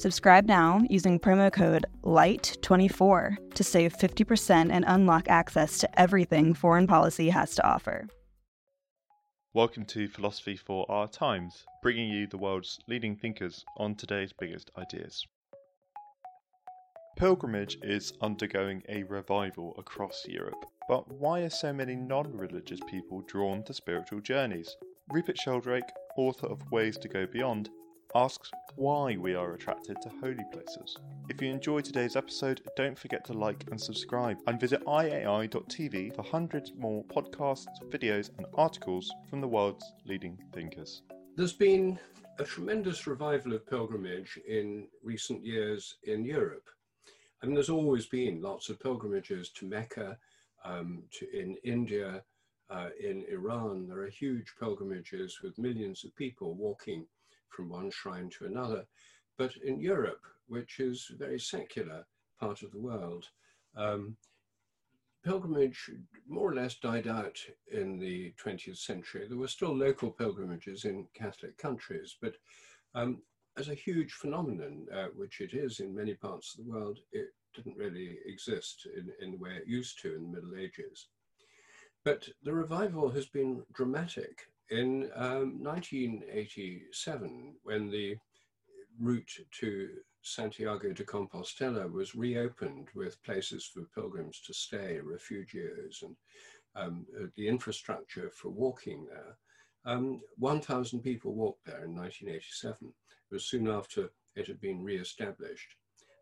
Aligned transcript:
Subscribe 0.00 0.46
now 0.46 0.80
using 0.88 1.20
promo 1.20 1.52
code 1.52 1.84
LIGHT24 2.04 3.52
to 3.52 3.62
save 3.62 3.94
50% 3.94 4.70
and 4.72 4.82
unlock 4.88 5.28
access 5.28 5.76
to 5.76 6.00
everything 6.00 6.54
foreign 6.54 6.86
policy 6.86 7.28
has 7.28 7.54
to 7.56 7.66
offer. 7.68 8.08
Welcome 9.52 9.84
to 9.84 10.08
Philosophy 10.08 10.56
for 10.56 10.90
Our 10.90 11.06
Times, 11.06 11.66
bringing 11.82 12.08
you 12.08 12.26
the 12.26 12.38
world's 12.38 12.78
leading 12.88 13.14
thinkers 13.14 13.62
on 13.76 13.94
today's 13.94 14.32
biggest 14.32 14.70
ideas. 14.78 15.26
Pilgrimage 17.18 17.76
is 17.82 18.14
undergoing 18.22 18.82
a 18.88 19.02
revival 19.02 19.74
across 19.76 20.24
Europe, 20.26 20.64
but 20.88 21.12
why 21.12 21.40
are 21.40 21.50
so 21.50 21.74
many 21.74 21.94
non 21.94 22.34
religious 22.34 22.80
people 22.88 23.20
drawn 23.28 23.62
to 23.64 23.74
spiritual 23.74 24.22
journeys? 24.22 24.74
Rupert 25.12 25.36
Sheldrake, 25.36 25.92
author 26.16 26.46
of 26.46 26.62
Ways 26.72 26.96
to 26.96 27.08
Go 27.08 27.26
Beyond, 27.26 27.68
asks 28.14 28.50
why 28.76 29.16
we 29.16 29.34
are 29.34 29.54
attracted 29.54 29.96
to 30.02 30.08
holy 30.20 30.44
places. 30.52 30.96
If 31.28 31.40
you 31.40 31.50
enjoyed 31.50 31.84
today's 31.84 32.16
episode, 32.16 32.60
don't 32.76 32.98
forget 32.98 33.24
to 33.26 33.32
like 33.32 33.64
and 33.70 33.80
subscribe, 33.80 34.38
and 34.46 34.58
visit 34.60 34.84
iai.tv 34.84 36.14
for 36.14 36.22
hundreds 36.22 36.72
more 36.76 37.04
podcasts, 37.04 37.66
videos, 37.90 38.30
and 38.38 38.46
articles 38.54 39.12
from 39.28 39.40
the 39.40 39.48
world's 39.48 39.84
leading 40.04 40.38
thinkers. 40.52 41.02
There's 41.36 41.52
been 41.52 41.98
a 42.38 42.44
tremendous 42.44 43.06
revival 43.06 43.52
of 43.52 43.66
pilgrimage 43.66 44.38
in 44.48 44.88
recent 45.02 45.44
years 45.44 45.96
in 46.04 46.24
Europe. 46.24 46.68
I 47.42 47.46
mean, 47.46 47.54
there's 47.54 47.70
always 47.70 48.06
been 48.06 48.42
lots 48.42 48.68
of 48.68 48.80
pilgrimages 48.80 49.50
to 49.50 49.66
Mecca, 49.66 50.18
um, 50.64 51.04
to 51.12 51.38
in 51.38 51.56
India, 51.64 52.22
uh, 52.70 52.88
in 52.98 53.24
Iran. 53.30 53.86
There 53.86 54.00
are 54.00 54.08
huge 54.08 54.52
pilgrimages 54.58 55.40
with 55.42 55.58
millions 55.58 56.04
of 56.04 56.14
people 56.16 56.54
walking 56.54 57.06
from 57.50 57.68
one 57.68 57.90
shrine 57.90 58.30
to 58.38 58.46
another. 58.46 58.86
But 59.36 59.52
in 59.64 59.80
Europe, 59.80 60.22
which 60.48 60.80
is 60.80 61.10
a 61.12 61.16
very 61.16 61.38
secular 61.38 62.06
part 62.38 62.62
of 62.62 62.72
the 62.72 62.80
world, 62.80 63.26
um, 63.76 64.16
pilgrimage 65.24 65.90
more 66.28 66.50
or 66.50 66.54
less 66.54 66.76
died 66.76 67.06
out 67.06 67.38
in 67.70 67.98
the 67.98 68.32
20th 68.42 68.78
century. 68.78 69.26
There 69.28 69.38
were 69.38 69.48
still 69.48 69.76
local 69.76 70.10
pilgrimages 70.10 70.84
in 70.84 71.06
Catholic 71.14 71.56
countries, 71.58 72.16
but 72.20 72.34
um, 72.94 73.22
as 73.56 73.68
a 73.68 73.74
huge 73.74 74.12
phenomenon, 74.12 74.86
uh, 74.94 75.08
which 75.14 75.40
it 75.40 75.52
is 75.52 75.80
in 75.80 75.94
many 75.94 76.14
parts 76.14 76.54
of 76.54 76.64
the 76.64 76.70
world, 76.70 76.98
it 77.12 77.28
didn't 77.54 77.76
really 77.76 78.18
exist 78.26 78.86
in, 78.96 79.10
in 79.20 79.32
the 79.32 79.38
way 79.38 79.50
it 79.50 79.66
used 79.66 80.00
to 80.00 80.14
in 80.14 80.22
the 80.22 80.40
Middle 80.40 80.56
Ages. 80.56 81.08
But 82.04 82.28
the 82.42 82.54
revival 82.54 83.10
has 83.10 83.26
been 83.26 83.62
dramatic. 83.74 84.49
In 84.70 85.10
um, 85.16 85.62
1987, 85.64 87.56
when 87.64 87.90
the 87.90 88.16
route 89.00 89.32
to 89.60 89.88
Santiago 90.22 90.92
de 90.92 91.02
Compostela 91.02 91.90
was 91.90 92.14
reopened 92.14 92.88
with 92.94 93.22
places 93.24 93.66
for 93.66 93.82
pilgrims 93.94 94.40
to 94.46 94.54
stay, 94.54 95.00
refugios, 95.02 96.02
and 96.02 96.16
um, 96.76 97.04
uh, 97.20 97.26
the 97.36 97.48
infrastructure 97.48 98.30
for 98.30 98.50
walking 98.50 99.06
there, 99.06 99.36
um, 99.86 100.20
1,000 100.36 101.00
people 101.00 101.34
walked 101.34 101.64
there 101.64 101.84
in 101.84 101.94
1987. 101.96 102.92
It 103.30 103.34
was 103.34 103.46
soon 103.46 103.66
after 103.66 104.10
it 104.36 104.46
had 104.46 104.60
been 104.60 104.84
re-established. 104.84 105.74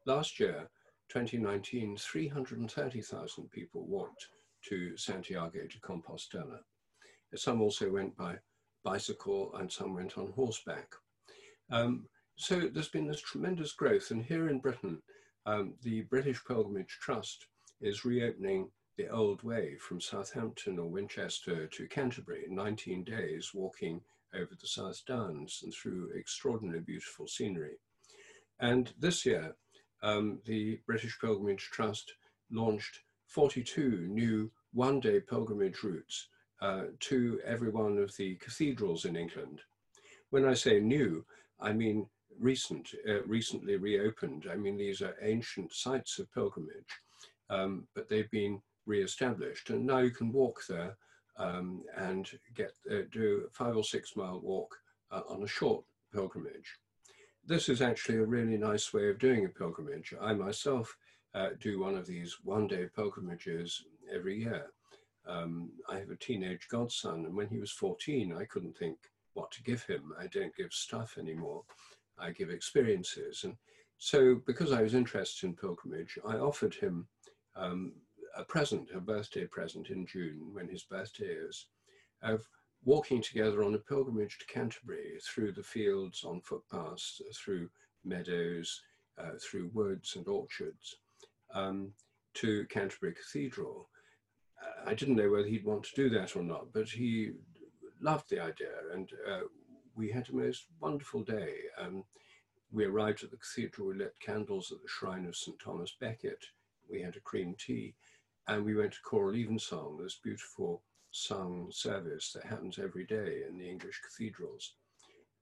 Last 0.07 0.41
year, 0.41 0.71
2019, 1.11 1.99
330,000 1.99 3.51
people 3.51 3.87
walked 3.87 4.29
to 4.69 4.97
Santiago 4.97 5.67
de 5.67 5.79
Compostela. 5.81 6.61
Some 7.35 7.61
also 7.61 7.91
went 7.91 8.17
by 8.17 8.37
bicycle 8.85 9.55
and 9.57 9.71
some 9.71 9.95
went 9.95 10.17
on 10.17 10.33
horseback. 10.33 10.95
Um, 11.71 12.07
so 12.37 12.61
there's 12.61 12.89
been 12.89 13.07
this 13.07 13.21
tremendous 13.21 13.73
growth. 13.73 14.11
And 14.11 14.25
here 14.25 14.49
in 14.49 14.61
Britain, 14.61 15.03
um, 15.45 15.75
the 15.83 16.03
British 16.03 16.43
Pilgrimage 16.45 16.99
Trust 17.01 17.47
is 17.81 18.05
reopening 18.05 18.71
the 18.97 19.09
old 19.09 19.43
way 19.43 19.77
from 19.77 20.01
Southampton 20.01 20.79
or 20.79 20.87
Winchester 20.87 21.67
to 21.67 21.89
Canterbury 21.89 22.45
in 22.47 22.55
19 22.55 23.05
days, 23.05 23.53
walking 23.55 24.01
over 24.35 24.55
the 24.61 24.67
South 24.67 25.01
Downs 25.07 25.61
and 25.63 25.73
through 25.73 26.11
extraordinarily 26.17 26.83
beautiful 26.83 27.27
scenery. 27.27 27.77
And 28.61 28.93
this 28.99 29.25
year, 29.25 29.55
um, 30.03 30.41
the 30.45 30.81
British 30.87 31.19
Pilgrimage 31.21 31.71
Trust 31.73 32.13
launched 32.51 33.01
42 33.27 34.07
new 34.09 34.51
one 34.73 35.01
day 35.01 35.21
pilgrimage 35.21 35.83
routes 35.83 36.29
uh, 36.61 36.85
to 37.01 37.41
every 37.45 37.71
one 37.71 37.99
of 37.99 38.17
the 38.17 38.37
cathedrals 38.37 39.05
in 39.05 39.17
England. 39.17 39.61
When 40.31 40.45
I 40.45 40.55
say 40.55 40.81
new, 40.81 41.25
I 41.61 41.73
mean 41.73 42.07
recent, 42.39 42.91
uh, 43.09 43.23
recently 43.25 43.77
reopened. 43.77 44.47
I 44.51 44.57
mean, 44.57 44.77
these 44.77 45.03
are 45.03 45.17
ancient 45.23 45.73
sites 45.73 46.19
of 46.19 46.33
pilgrimage, 46.33 47.01
um, 47.51 47.87
but 47.95 48.09
they've 48.09 48.31
been 48.31 48.61
re-established. 48.87 49.71
And 49.71 49.87
now 49.87 49.99
you 49.99 50.11
can 50.11 50.33
walk 50.33 50.63
there 50.69 50.97
um, 51.37 51.83
and 51.97 52.29
get 52.55 52.73
uh, 52.91 53.03
do 53.13 53.45
a 53.47 53.51
five 53.51 53.77
or 53.77 53.85
six 53.85 54.17
mile 54.17 54.41
walk 54.41 54.77
uh, 55.11 55.23
on 55.29 55.43
a 55.43 55.49
short 55.49 55.85
pilgrimage. 56.13 56.79
This 57.47 57.69
is 57.69 57.81
actually 57.81 58.19
a 58.19 58.25
really 58.25 58.59
nice 58.59 58.93
way 58.93 59.09
of 59.09 59.19
doing 59.19 59.45
a 59.45 59.49
pilgrimage. 59.49 60.15
I 60.21 60.35
myself 60.35 60.97
uh, 61.35 61.51
do 61.61 61.81
one 61.81 61.97
of 61.97 62.07
these 62.07 62.37
one 62.43 62.67
day 62.67 62.87
pilgrimages 62.95 63.85
every 64.13 64.41
year. 64.41 64.67
Um, 65.29 65.71
I 65.89 65.99
have 65.99 66.11
a 66.11 66.17
teenage 66.17 66.69
godson, 66.71 67.27
and 67.27 67.37
when 67.37 67.49
he 67.49 67.59
was 67.59 67.71
14, 67.71 68.35
I 68.35 68.45
couldn't 68.45 68.77
think 68.77 68.97
what 69.35 69.51
to 69.53 69.63
give 69.63 69.85
him. 69.85 70.13
I 70.19 70.27
don't 70.27 70.57
give 70.57 70.73
stuff 70.73 71.17
anymore, 71.19 71.63
I 72.19 72.31
give 72.31 72.51
experiences. 72.51 73.45
And 73.45 73.55
so, 73.99 74.41
because 74.47 74.73
I 74.73 74.83
was 74.83 74.95
interested 74.95 75.47
in 75.47 75.55
pilgrimage, 75.55 76.19
I 76.27 76.37
offered 76.37 76.75
him 76.75 77.07
um, 77.57 77.93
a 78.37 78.45
present, 78.45 78.89
a 78.95 79.01
birthday 79.01 79.47
present 79.47 79.91
in 79.91 80.07
June 80.07 80.51
when 80.53 80.69
his 80.69 80.85
birthday 80.85 81.27
is, 81.27 81.67
of 82.23 82.49
walking 82.85 83.21
together 83.21 83.65
on 83.65 83.75
a 83.75 83.79
pilgrimage 83.79 84.39
to 84.39 84.47
Canterbury 84.47 85.19
through 85.23 85.53
the 85.53 85.63
fields, 85.63 86.25
on 86.25 86.41
footpaths, 86.41 87.21
through 87.35 87.69
meadows, 88.05 88.81
uh, 89.19 89.33
through 89.41 89.71
woods 89.75 90.15
and 90.17 90.29
orchards 90.29 90.97
um, 91.55 91.93
to 92.35 92.65
Canterbury 92.67 93.15
Cathedral. 93.15 93.89
I 94.87 94.95
didn't 94.95 95.17
know 95.17 95.31
whether 95.31 95.47
he'd 95.47 95.65
want 95.65 95.85
to 95.85 95.95
do 95.95 96.09
that 96.11 96.37
or 96.37 96.43
not, 96.43 96.73
but 96.73 96.89
he 96.89 97.33
loved 98.01 98.31
the 98.31 98.41
idea, 98.41 98.73
and 98.93 99.11
uh, 99.31 99.41
we 99.95 100.11
had 100.11 100.29
a 100.29 100.37
most 100.37 100.67
wonderful 100.81 101.23
day. 101.23 101.55
Um, 101.79 102.05
we 102.71 102.85
arrived 102.85 103.23
at 103.23 103.31
the 103.31 103.37
cathedral, 103.37 103.89
we 103.89 103.95
lit 103.95 104.15
candles 104.21 104.71
at 104.73 104.81
the 104.83 104.89
shrine 104.89 105.27
of 105.27 105.37
St. 105.37 105.59
Thomas 105.59 105.95
Becket, 106.01 106.45
we 106.91 107.03
had 107.03 107.17
a 107.17 107.21
cream 107.21 107.55
tea, 107.59 107.95
and 108.47 108.65
we 108.65 108.75
went 108.75 108.93
to 108.93 108.99
choral 109.05 109.37
evensong, 109.37 109.99
this 109.99 110.21
beautiful 110.23 110.83
sung 111.11 111.69
service 111.71 112.33
that 112.33 112.45
happens 112.45 112.79
every 112.79 113.05
day 113.05 113.43
in 113.49 113.59
the 113.59 113.69
English 113.69 114.01
cathedrals. 114.01 114.75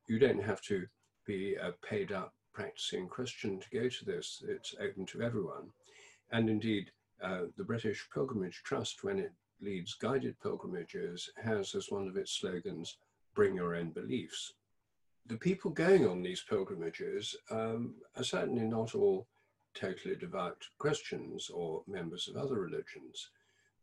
You 0.08 0.18
don't 0.18 0.42
have 0.42 0.62
to 0.62 0.86
be 1.26 1.54
a 1.54 1.72
paid 1.88 2.12
up 2.12 2.34
practicing 2.52 3.08
Christian 3.08 3.60
to 3.60 3.66
go 3.70 3.88
to 3.88 4.04
this, 4.04 4.42
it's 4.48 4.74
open 4.80 5.04
to 5.06 5.22
everyone. 5.22 5.70
And 6.32 6.48
indeed, 6.48 6.90
uh, 7.22 7.42
the 7.56 7.64
British 7.64 8.08
Pilgrimage 8.12 8.62
Trust, 8.64 9.04
when 9.04 9.18
it 9.18 9.32
leads 9.60 9.94
guided 9.94 10.38
pilgrimages, 10.40 11.30
has 11.42 11.74
as 11.74 11.90
one 11.90 12.08
of 12.08 12.16
its 12.16 12.32
slogans, 12.32 12.98
bring 13.34 13.54
your 13.54 13.74
own 13.74 13.90
beliefs. 13.90 14.54
The 15.26 15.36
people 15.36 15.70
going 15.70 16.06
on 16.06 16.22
these 16.22 16.42
pilgrimages 16.48 17.34
um, 17.50 17.94
are 18.16 18.24
certainly 18.24 18.64
not 18.64 18.94
all 18.94 19.26
totally 19.74 20.16
devout 20.16 20.62
Christians 20.78 21.50
or 21.50 21.82
members 21.86 22.28
of 22.28 22.36
other 22.36 22.60
religions. 22.60 23.30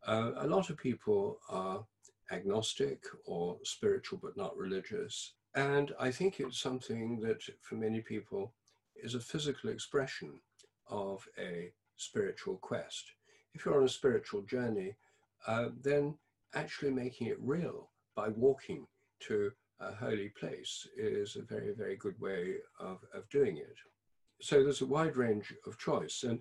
Uh, 0.06 0.32
a 0.38 0.46
lot 0.46 0.70
of 0.70 0.76
people 0.76 1.38
are 1.48 1.84
agnostic 2.30 3.04
or 3.26 3.58
spiritual 3.62 4.18
but 4.22 4.36
not 4.36 4.56
religious. 4.56 5.34
And 5.54 5.92
I 6.00 6.10
think 6.10 6.40
it's 6.40 6.60
something 6.60 7.20
that 7.20 7.42
for 7.62 7.76
many 7.76 8.00
people 8.00 8.52
is 8.96 9.14
a 9.14 9.20
physical 9.20 9.70
expression 9.70 10.40
of 10.88 11.26
a 11.38 11.70
spiritual 11.96 12.56
quest. 12.56 13.12
If 13.54 13.64
you're 13.64 13.78
on 13.78 13.84
a 13.84 13.88
spiritual 13.88 14.42
journey, 14.42 14.96
uh, 15.46 15.68
then 15.82 16.14
actually 16.54 16.90
making 16.90 17.28
it 17.28 17.38
real 17.40 17.90
by 18.16 18.28
walking 18.28 18.86
to 19.20 19.52
a 19.80 19.92
holy 19.92 20.30
place 20.38 20.86
is 20.96 21.36
a 21.36 21.42
very, 21.42 21.72
very 21.72 21.96
good 21.96 22.18
way 22.20 22.56
of, 22.78 22.98
of 23.12 23.28
doing 23.30 23.58
it. 23.58 23.76
So 24.40 24.62
there's 24.62 24.82
a 24.82 24.86
wide 24.86 25.16
range 25.16 25.52
of 25.66 25.78
choice, 25.78 26.24
and 26.24 26.40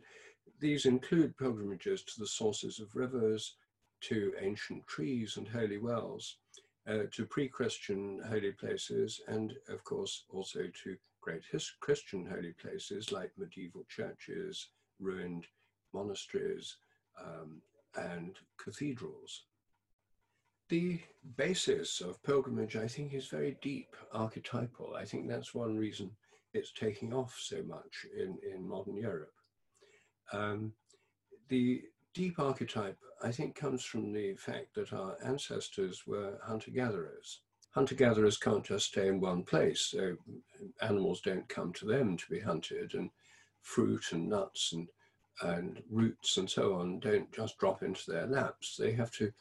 these 0.59 0.85
include 0.85 1.37
pilgrimages 1.37 2.03
to 2.03 2.19
the 2.19 2.27
sources 2.27 2.79
of 2.79 2.95
rivers, 2.95 3.55
to 4.01 4.33
ancient 4.39 4.85
trees 4.87 5.37
and 5.37 5.47
holy 5.47 5.77
wells, 5.77 6.37
uh, 6.87 7.03
to 7.11 7.25
pre-Christian 7.25 8.21
holy 8.27 8.51
places, 8.51 9.21
and 9.27 9.53
of 9.69 9.83
course 9.83 10.25
also 10.29 10.67
to 10.83 10.97
great 11.21 11.43
Christian 11.79 12.25
holy 12.25 12.53
places 12.53 13.11
like 13.11 13.31
medieval 13.37 13.85
churches, 13.87 14.67
ruined 14.99 15.45
monasteries, 15.93 16.75
um, 17.21 17.61
and 17.95 18.37
cathedrals. 18.57 19.43
The 20.69 20.99
basis 21.35 22.01
of 22.01 22.23
pilgrimage, 22.23 22.75
I 22.75 22.87
think, 22.87 23.13
is 23.13 23.27
very 23.27 23.57
deep 23.61 23.95
archetypal. 24.11 24.95
I 24.97 25.05
think 25.05 25.27
that's 25.27 25.53
one 25.53 25.77
reason 25.77 26.11
it's 26.53 26.71
taking 26.71 27.13
off 27.13 27.37
so 27.39 27.61
much 27.63 28.05
in, 28.15 28.37
in 28.49 28.67
modern 28.67 28.95
Europe. 28.95 29.33
Um, 30.31 30.73
the 31.49 31.83
deep 32.13 32.39
archetype, 32.39 32.97
I 33.23 33.31
think, 33.31 33.55
comes 33.55 33.83
from 33.83 34.13
the 34.13 34.35
fact 34.35 34.73
that 34.75 34.93
our 34.93 35.17
ancestors 35.23 36.03
were 36.07 36.39
hunter 36.43 36.71
gatherers. 36.71 37.41
Hunter 37.71 37.95
gatherers 37.95 38.37
can't 38.37 38.63
just 38.63 38.87
stay 38.87 39.07
in 39.07 39.19
one 39.19 39.43
place, 39.43 39.87
so 39.91 40.15
animals 40.81 41.21
don't 41.21 41.49
come 41.49 41.73
to 41.73 41.85
them 41.85 42.17
to 42.17 42.25
be 42.29 42.39
hunted, 42.39 42.93
and 42.93 43.09
fruit 43.61 44.11
and 44.11 44.29
nuts 44.29 44.73
and, 44.73 44.87
and 45.41 45.81
roots 45.89 46.37
and 46.37 46.49
so 46.49 46.75
on 46.75 46.99
don't 46.99 47.31
just 47.31 47.57
drop 47.57 47.83
into 47.83 48.11
their 48.11 48.27
laps. 48.27 48.77
They 48.77 48.93
have 48.93 49.11
to 49.11 49.31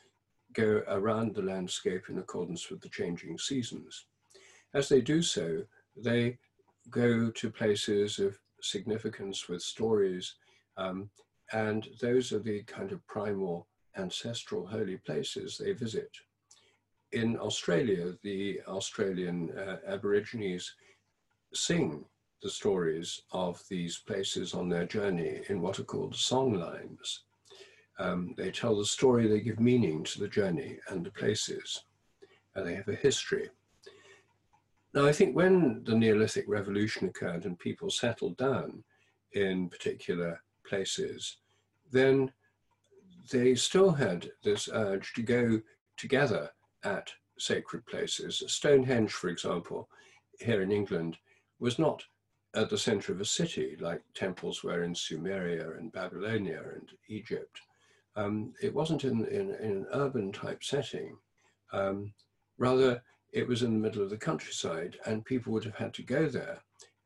go 0.53 0.83
around 0.89 1.35
the 1.35 1.43
landscape 1.43 2.05
in 2.09 2.19
accordance 2.19 2.71
with 2.71 2.81
the 2.81 2.89
changing 2.89 3.39
seasons. 3.39 4.07
As 4.75 4.89
they 4.89 5.01
do 5.01 5.23
so, 5.23 5.63
they 5.97 6.39
go 6.91 7.31
to 7.31 7.51
places 7.51 8.19
of 8.19 8.39
significance 8.61 9.49
with 9.49 9.63
stories 9.63 10.35
um, 10.77 11.11
and 11.53 11.89
those 12.01 12.33
are 12.33 12.39
the 12.39 12.63
kind 12.63 12.93
of 12.93 13.07
primal 13.07 13.67
ancestral 13.97 14.67
holy 14.67 14.97
places 14.97 15.59
they 15.59 15.73
visit. 15.73 16.11
In 17.13 17.37
Australia, 17.39 18.15
the 18.23 18.61
Australian 18.67 19.51
uh, 19.51 19.77
Aborigines 19.87 20.75
sing 21.53 22.05
the 22.43 22.51
stories 22.51 23.23
of 23.33 23.63
these 23.69 23.99
places 23.99 24.53
on 24.53 24.69
their 24.69 24.85
journey 24.85 25.41
in 25.49 25.61
what 25.61 25.79
are 25.79 25.85
called 25.85 26.15
song 26.17 26.55
lines. 26.55 27.23
Um, 27.99 28.35
they 28.37 28.51
tell 28.51 28.77
the 28.77 28.85
story, 28.85 29.29
they 29.29 29.41
give 29.41 29.61
meaning 29.61 30.03
to 30.05 30.19
the 30.19 30.29
journey 30.29 30.79
and 30.89 31.05
the 31.05 31.11
places, 31.11 31.85
and 32.55 32.67
they 32.67 32.75
have 32.75 32.89
a 32.89 32.95
history. 32.95 33.49
Now, 34.95 35.07
I 35.07 35.13
think 35.13 35.37
when 35.37 35.83
the 35.85 35.95
Neolithic 35.95 36.45
Revolution 36.49 37.09
occurred 37.09 37.45
and 37.45 37.59
people 37.59 37.91
settled 37.91 38.37
down 38.37 38.83
in 39.33 39.69
particular 39.69 40.43
places, 40.67 41.39
then 41.91 42.33
they 43.31 43.55
still 43.55 43.93
had 43.93 44.31
this 44.43 44.69
urge 44.73 45.13
to 45.15 45.23
go 45.23 45.61
together 45.97 46.51
at 46.85 47.13
sacred 47.39 47.87
places. 47.87 48.43
Stonehenge, 48.47 49.13
for 49.13 49.29
example, 49.29 49.89
here 50.41 50.63
in 50.63 50.73
England, 50.73 51.17
was 51.61 51.79
not 51.79 52.03
at 52.55 52.69
the 52.69 52.79
center 52.79 53.13
of 53.13 53.21
a 53.21 53.25
city 53.25 53.77
like 53.81 54.03
temples 54.15 54.63
were 54.63 54.83
in 54.83 54.95
Sumeria 54.95 55.79
and 55.79 55.93
Babylonia 55.93 56.63
and 56.75 56.91
Egypt. 57.09 57.61
Um, 58.15 58.53
it 58.63 58.75
wasn't 58.75 59.05
in, 59.05 59.25
in, 59.27 59.55
in, 59.55 59.71
an 59.71 59.87
urban 59.95 60.33
type 60.33 60.63
setting. 60.63 61.17
Um, 61.73 62.13
rather, 62.59 63.03
it 63.33 63.49
was 63.49 63.63
in 63.63 63.73
the 63.73 63.79
middle 63.79 64.03
of 64.03 64.11
the 64.11 64.19
countryside, 64.19 64.99
and 65.07 65.25
people 65.25 65.53
would 65.55 65.65
have 65.65 65.77
had 65.77 65.95
to 65.95 66.03
go 66.03 66.27
there 66.29 66.59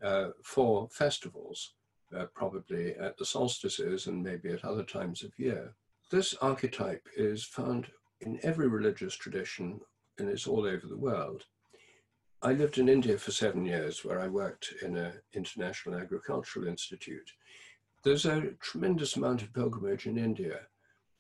uh, 0.02 0.30
for 0.42 0.88
festivals 0.90 1.74
uh, 2.16 2.24
probably 2.34 2.94
at 2.96 3.16
the 3.16 3.24
solstices 3.24 4.06
and 4.06 4.22
maybe 4.22 4.50
at 4.50 4.64
other 4.64 4.84
times 4.84 5.22
of 5.22 5.38
year. 5.38 5.72
This 6.10 6.34
archetype 6.40 7.06
is 7.16 7.44
found 7.44 7.88
in 8.20 8.38
every 8.42 8.68
religious 8.68 9.14
tradition 9.14 9.80
and 10.18 10.28
it's 10.28 10.46
all 10.46 10.64
over 10.66 10.86
the 10.86 10.96
world. 10.96 11.44
I 12.42 12.52
lived 12.52 12.76
in 12.76 12.88
India 12.88 13.16
for 13.16 13.32
seven 13.32 13.64
years 13.64 14.04
where 14.04 14.20
I 14.20 14.28
worked 14.28 14.74
in 14.82 14.96
an 14.96 15.14
international 15.32 15.98
agricultural 15.98 16.68
institute. 16.68 17.32
There's 18.04 18.26
a 18.26 18.52
tremendous 18.60 19.16
amount 19.16 19.42
of 19.42 19.54
pilgrimage 19.54 20.06
in 20.06 20.18
India. 20.18 20.60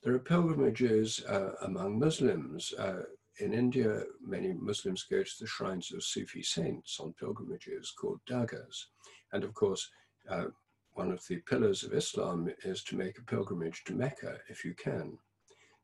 There 0.02 0.14
are 0.14 0.18
pilgrimages 0.18 1.24
uh, 1.24 1.52
among 1.62 1.98
Muslims. 1.98 2.72
Uh, 2.74 3.04
in 3.40 3.54
India, 3.54 4.02
many 4.20 4.52
Muslims 4.52 5.04
go 5.04 5.22
to 5.22 5.32
the 5.40 5.46
shrines 5.46 5.90
of 5.92 6.04
Sufi 6.04 6.42
saints 6.42 7.00
on 7.00 7.14
pilgrimages 7.14 7.92
called 7.98 8.20
dargahs. 8.28 8.84
And 9.32 9.42
of 9.42 9.54
course, 9.54 9.90
uh, 10.28 10.46
one 10.92 11.10
of 11.10 11.26
the 11.28 11.38
pillars 11.38 11.82
of 11.82 11.94
Islam 11.94 12.50
is 12.64 12.82
to 12.84 12.96
make 12.96 13.18
a 13.18 13.22
pilgrimage 13.22 13.84
to 13.84 13.94
Mecca 13.94 14.38
if 14.48 14.64
you 14.64 14.74
can. 14.74 15.18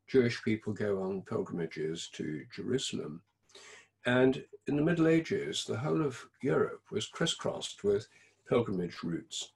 Jewish 0.07 0.43
people 0.43 0.73
go 0.73 1.01
on 1.01 1.23
pilgrimages 1.23 2.09
to 2.13 2.43
Jerusalem. 2.55 3.23
And 4.05 4.43
in 4.67 4.75
the 4.75 4.81
Middle 4.81 5.07
Ages, 5.07 5.65
the 5.65 5.77
whole 5.77 6.01
of 6.01 6.25
Europe 6.41 6.83
was 6.91 7.07
crisscrossed 7.07 7.83
with 7.83 8.07
pilgrimage 8.47 9.03
routes. 9.03 9.53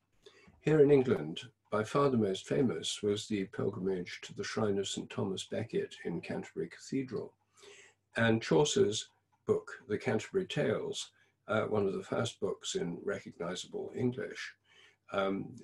Here 0.61 0.79
in 0.79 0.91
England, 0.91 1.41
by 1.69 1.83
far 1.83 2.09
the 2.09 2.17
most 2.17 2.47
famous 2.47 3.03
was 3.03 3.27
the 3.27 3.45
pilgrimage 3.45 4.21
to 4.23 4.33
the 4.33 4.43
shrine 4.43 4.77
of 4.77 4.87
St. 4.87 5.09
Thomas 5.09 5.43
Becket 5.43 5.95
in 6.05 6.21
Canterbury 6.21 6.69
Cathedral. 6.69 7.33
And 8.15 8.41
Chaucer's 8.41 9.09
book, 9.45 9.71
The 9.87 9.97
Canterbury 9.97 10.45
Tales, 10.45 11.11
uh, 11.47 11.63
one 11.63 11.85
of 11.85 11.93
the 11.93 12.03
first 12.03 12.39
books 12.39 12.75
in 12.75 12.99
recognizable 13.03 13.91
English, 13.95 14.53
um, 15.13 15.55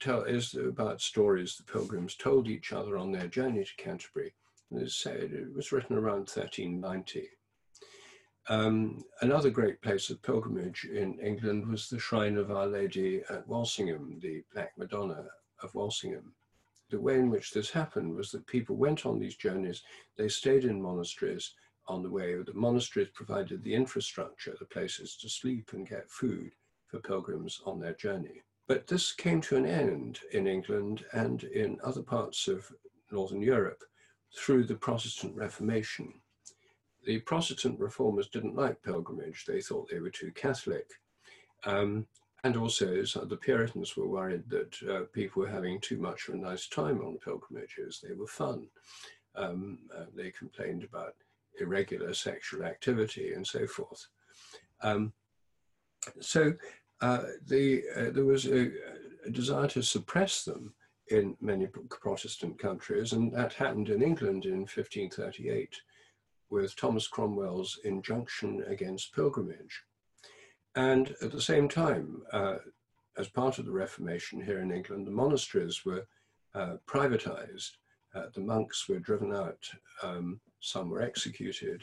tell, 0.00 0.22
is 0.22 0.54
about 0.54 1.00
stories 1.00 1.56
the 1.56 1.62
pilgrims 1.62 2.16
told 2.16 2.48
each 2.48 2.72
other 2.72 2.96
on 2.96 3.12
their 3.12 3.28
journey 3.28 3.64
to 3.64 3.82
Canterbury. 3.82 4.34
And 4.70 4.80
it, 4.80 4.90
said, 4.90 5.32
it 5.32 5.54
was 5.54 5.72
written 5.72 5.96
around 5.96 6.28
1390. 6.28 7.28
Um, 8.48 9.02
another 9.22 9.48
great 9.48 9.80
place 9.80 10.10
of 10.10 10.22
pilgrimage 10.22 10.84
in 10.84 11.18
England 11.18 11.66
was 11.66 11.88
the 11.88 11.98
shrine 11.98 12.36
of 12.36 12.50
Our 12.50 12.66
Lady 12.66 13.22
at 13.30 13.48
Walsingham, 13.48 14.18
the 14.20 14.42
Black 14.52 14.72
Madonna 14.76 15.24
of 15.62 15.74
Walsingham. 15.74 16.34
The 16.90 17.00
way 17.00 17.18
in 17.18 17.30
which 17.30 17.52
this 17.52 17.70
happened 17.70 18.14
was 18.14 18.30
that 18.32 18.46
people 18.46 18.76
went 18.76 19.06
on 19.06 19.18
these 19.18 19.36
journeys, 19.36 19.82
they 20.16 20.28
stayed 20.28 20.64
in 20.64 20.82
monasteries 20.82 21.54
on 21.86 22.02
the 22.02 22.10
way. 22.10 22.34
The 22.42 22.52
monasteries 22.52 23.08
provided 23.14 23.62
the 23.62 23.74
infrastructure, 23.74 24.54
the 24.58 24.66
places 24.66 25.16
to 25.16 25.28
sleep 25.28 25.72
and 25.72 25.88
get 25.88 26.10
food 26.10 26.52
for 26.86 26.98
pilgrims 26.98 27.62
on 27.64 27.80
their 27.80 27.94
journey. 27.94 28.42
But 28.66 28.86
this 28.86 29.12
came 29.12 29.40
to 29.42 29.56
an 29.56 29.66
end 29.66 30.20
in 30.32 30.46
England 30.46 31.04
and 31.12 31.44
in 31.44 31.78
other 31.82 32.02
parts 32.02 32.46
of 32.48 32.70
Northern 33.10 33.40
Europe 33.40 33.82
through 34.36 34.64
the 34.64 34.74
Protestant 34.74 35.34
Reformation. 35.34 36.20
The 37.04 37.20
Protestant 37.20 37.78
reformers 37.78 38.28
didn't 38.28 38.56
like 38.56 38.82
pilgrimage, 38.82 39.44
they 39.44 39.60
thought 39.60 39.88
they 39.90 40.00
were 40.00 40.10
too 40.10 40.32
Catholic. 40.32 40.86
Um, 41.64 42.06
and 42.44 42.56
also, 42.56 43.02
the 43.02 43.38
Puritans 43.38 43.96
were 43.96 44.06
worried 44.06 44.44
that 44.50 44.82
uh, 44.82 45.00
people 45.12 45.42
were 45.42 45.48
having 45.48 45.80
too 45.80 45.96
much 45.96 46.28
of 46.28 46.34
a 46.34 46.36
nice 46.36 46.66
time 46.68 47.00
on 47.00 47.16
pilgrimages. 47.16 48.02
They 48.02 48.14
were 48.14 48.26
fun. 48.26 48.66
Um, 49.34 49.78
uh, 49.96 50.04
they 50.14 50.30
complained 50.30 50.84
about 50.84 51.14
irregular 51.58 52.12
sexual 52.12 52.64
activity 52.64 53.32
and 53.32 53.46
so 53.46 53.66
forth. 53.66 54.06
Um, 54.82 55.14
so 56.20 56.52
uh, 57.00 57.22
the, 57.46 57.82
uh, 57.96 58.10
there 58.10 58.26
was 58.26 58.46
a, 58.46 58.70
a, 59.26 59.30
desire 59.30 59.68
to 59.68 59.82
suppress 59.82 60.44
them 60.44 60.74
in 61.08 61.36
many 61.40 61.66
Protestant 61.66 62.58
countries, 62.58 63.12
and 63.12 63.32
that 63.32 63.54
happened 63.54 63.88
in 63.88 64.02
England 64.02 64.44
in 64.44 64.60
1538 64.60 65.80
with 66.50 66.76
Thomas 66.76 67.08
Cromwell's 67.08 67.78
injunction 67.84 68.64
against 68.66 69.14
pilgrimage. 69.14 69.82
And 70.76 71.14
at 71.22 71.32
the 71.32 71.40
same 71.40 71.68
time, 71.68 72.22
uh, 72.32 72.56
as 73.16 73.28
part 73.28 73.58
of 73.58 73.64
the 73.64 73.72
Reformation 73.72 74.42
here 74.42 74.60
in 74.60 74.72
England, 74.72 75.06
the 75.06 75.12
monasteries 75.12 75.84
were 75.84 76.06
uh, 76.54 76.76
privatized. 76.86 77.70
Uh, 78.14 78.26
the 78.34 78.40
monks 78.40 78.88
were 78.88 78.98
driven 78.98 79.34
out, 79.34 79.68
um, 80.02 80.40
some 80.60 80.88
were 80.88 81.02
executed, 81.02 81.82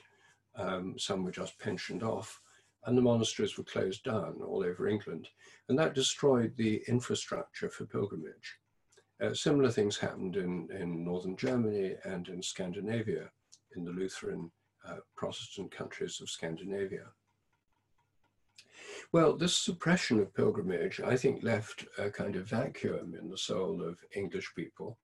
um, 0.56 0.98
some 0.98 1.24
were 1.24 1.32
just 1.32 1.60
pensioned 1.60 2.04
off 2.04 2.42
and 2.86 2.98
the 2.98 3.02
monasteries 3.02 3.58
were 3.58 3.64
closed 3.64 4.04
down 4.04 4.40
all 4.46 4.64
over 4.64 4.88
England. 4.88 5.30
And 5.70 5.78
that 5.78 5.94
destroyed 5.94 6.54
the 6.58 6.82
infrastructure 6.88 7.70
for 7.70 7.86
pilgrimage. 7.86 8.58
Uh, 9.22 9.34
similar 9.34 9.70
things 9.70 9.98
happened 9.98 10.36
in, 10.36 10.68
in 10.72 11.04
northern 11.04 11.38
Germany 11.38 11.96
and 12.06 12.28
in 12.28 12.42
Scandinavia, 12.42 13.30
in 13.76 13.84
the 13.86 13.92
Lutheran 13.92 14.52
uh, 14.88 14.98
Protestant 15.16 15.72
countries 15.72 16.20
of 16.22 16.30
Scandinavia. 16.30 17.08
Well, 19.12 19.36
this 19.36 19.56
suppression 19.56 20.20
of 20.20 20.34
pilgrimage, 20.34 21.02
I 21.02 21.16
think, 21.16 21.44
left 21.44 21.86
a 21.98 22.10
kind 22.10 22.36
of 22.36 22.48
vacuum 22.48 23.16
in 23.20 23.30
the 23.30 23.38
soul 23.38 23.82
of 23.82 24.00
English 24.16 24.54
people, 24.56 24.98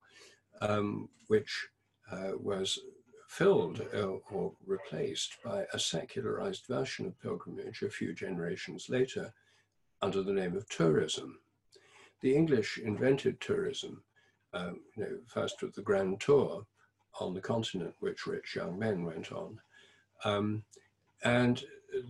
um, 0.61 1.09
which 1.27 1.67
uh, 2.11 2.31
was 2.39 2.79
filled 3.27 3.81
uh, 3.93 4.15
or 4.31 4.53
replaced 4.65 5.37
by 5.43 5.65
a 5.73 5.79
secularized 5.79 6.65
version 6.67 7.05
of 7.05 7.19
pilgrimage 7.19 7.81
a 7.81 7.89
few 7.89 8.13
generations 8.13 8.89
later 8.89 9.33
under 10.01 10.23
the 10.23 10.33
name 10.33 10.55
of 10.55 10.67
tourism. 10.69 11.39
The 12.21 12.35
English 12.35 12.77
invented 12.77 13.39
tourism, 13.41 14.03
um, 14.53 14.79
you 14.95 15.03
know, 15.03 15.17
first 15.27 15.61
with 15.61 15.75
the 15.75 15.81
Grand 15.81 16.19
Tour 16.21 16.65
on 17.19 17.33
the 17.33 17.41
continent, 17.41 17.93
which 17.99 18.27
rich 18.27 18.55
young 18.55 18.77
men 18.77 19.03
went 19.03 19.31
on. 19.31 19.59
Um, 20.23 20.63
and 21.23 21.63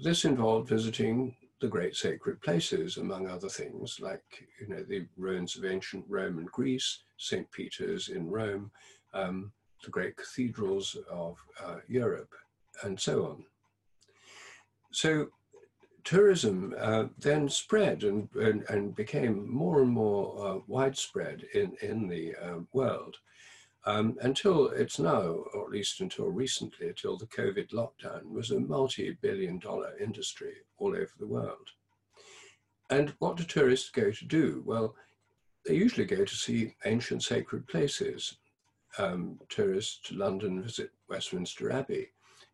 this 0.03 0.25
involved 0.25 0.69
visiting 0.69 1.35
the 1.59 1.67
great 1.67 1.95
sacred 1.95 2.41
places, 2.41 2.97
among 2.97 3.27
other 3.27 3.49
things, 3.49 3.99
like 3.99 4.47
you 4.59 4.67
know 4.67 4.83
the 4.83 5.07
ruins 5.17 5.57
of 5.57 5.65
ancient 5.65 6.05
Rome 6.07 6.37
and 6.37 6.51
Greece, 6.51 6.99
St. 7.17 7.49
Peter's 7.51 8.09
in 8.09 8.29
Rome, 8.29 8.71
um, 9.13 9.51
the 9.83 9.89
great 9.89 10.15
cathedrals 10.17 10.95
of 11.09 11.37
uh, 11.63 11.77
Europe, 11.87 12.33
and 12.83 12.99
so 12.99 13.25
on. 13.25 13.45
So 14.91 15.29
tourism 16.03 16.73
uh, 16.79 17.05
then 17.19 17.49
spread 17.49 18.03
and, 18.03 18.29
and, 18.35 18.63
and, 18.69 18.95
became 18.95 19.45
more 19.53 19.81
and 19.81 19.91
more 19.91 20.47
uh, 20.47 20.59
widespread 20.65 21.43
in, 21.53 21.73
in 21.81 22.07
the 22.07 22.33
uh, 22.35 22.59
world 22.71 23.17
um, 23.87 24.17
until 24.21 24.67
it's 24.67 24.99
now, 24.99 25.45
or 25.53 25.63
at 25.63 25.71
least 25.71 26.01
until 26.01 26.27
recently, 26.27 26.89
until 26.89 27.15
the 27.15 27.25
COVID 27.25 27.69
lockdown, 27.69 28.29
was 28.29 28.51
a 28.51 28.59
multi-billion 28.59 29.59
dollar 29.59 29.93
industry 29.97 30.55
all 30.77 30.89
over 30.93 31.13
the 31.17 31.25
world. 31.25 31.69
And 32.89 33.13
what 33.19 33.37
do 33.37 33.45
tourists 33.45 33.89
go 33.89 34.11
to 34.11 34.25
do? 34.25 34.61
Well, 34.65 34.93
they 35.65 35.75
usually 35.75 36.05
go 36.05 36.25
to 36.25 36.35
see 36.35 36.75
ancient 36.83 37.23
sacred 37.23 37.65
places. 37.65 38.35
Um, 38.97 39.39
tourists 39.47 40.01
to 40.09 40.15
London 40.15 40.61
visit 40.61 40.91
Westminster 41.07 41.71
Abbey 41.71 42.09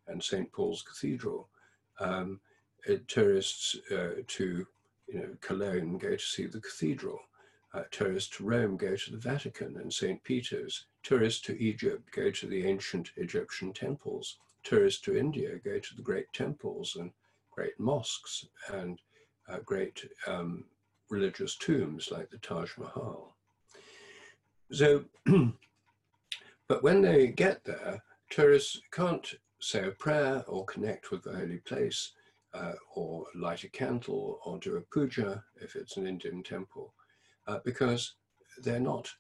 and 0.08 0.24
St. 0.24 0.52
Paul's 0.52 0.84
Cathedral. 0.84 1.50
Um, 2.00 2.42
uh, 2.88 2.98
tourists 3.08 3.76
uh, 3.92 4.22
to 4.28 4.68
you 5.08 5.20
know, 5.20 5.30
Cologne 5.42 5.98
go 5.98 6.12
to 6.12 6.20
see 6.24 6.46
the 6.46 6.62
cathedral. 6.62 7.20
Uh, 7.74 7.84
tourists 7.90 8.38
to 8.38 8.44
Rome 8.44 8.78
go 8.78 8.96
to 8.96 9.12
the 9.12 9.18
Vatican 9.18 9.78
and 9.78 9.92
St. 9.92 10.24
Peter's. 10.24 10.86
Tourists 11.04 11.42
to 11.42 11.62
Egypt 11.62 12.10
go 12.16 12.32
to 12.32 12.48
the 12.48 12.66
ancient 12.66 13.12
Egyptian 13.18 13.74
temples. 13.74 14.38
Tourists 14.64 15.02
to 15.02 15.18
India 15.18 15.58
go 15.64 15.78
to 15.78 15.96
the 15.96 16.02
great 16.02 16.32
temples 16.34 16.96
and 16.96 17.12
great 17.52 17.78
mosques 17.80 18.46
and 18.72 19.00
uh, 19.50 19.60
great 19.66 20.06
um, 20.28 20.64
religious 21.10 21.58
tombs 21.58 22.10
like 22.12 22.30
the 22.30 22.38
Taj 22.38 22.72
Mahal. 22.78 23.36
So, 24.72 25.04
but 26.68 26.84
when 26.84 27.02
they 27.02 27.28
get 27.28 27.64
there, 27.66 28.02
tourists 28.30 28.80
can't 28.92 29.28
say 29.60 29.88
a 29.88 29.92
prayer 29.92 30.44
or 30.48 30.66
connect 30.66 31.12
with 31.12 31.24
the 31.24 31.34
holy 31.36 31.60
place 31.60 32.14
uh, 32.54 32.74
or 32.96 33.26
light 33.36 33.64
a 33.64 33.70
candle 33.70 34.40
or 34.46 34.58
do 34.60 34.78
a 34.78 34.82
puja 34.82 35.44
if 35.62 35.76
it's 35.76 35.98
an 35.98 36.08
Indian 36.08 36.44
temple 36.44 36.94
uh, 37.48 37.60
because 37.66 38.16
they're 38.64 38.80
not 38.80 39.12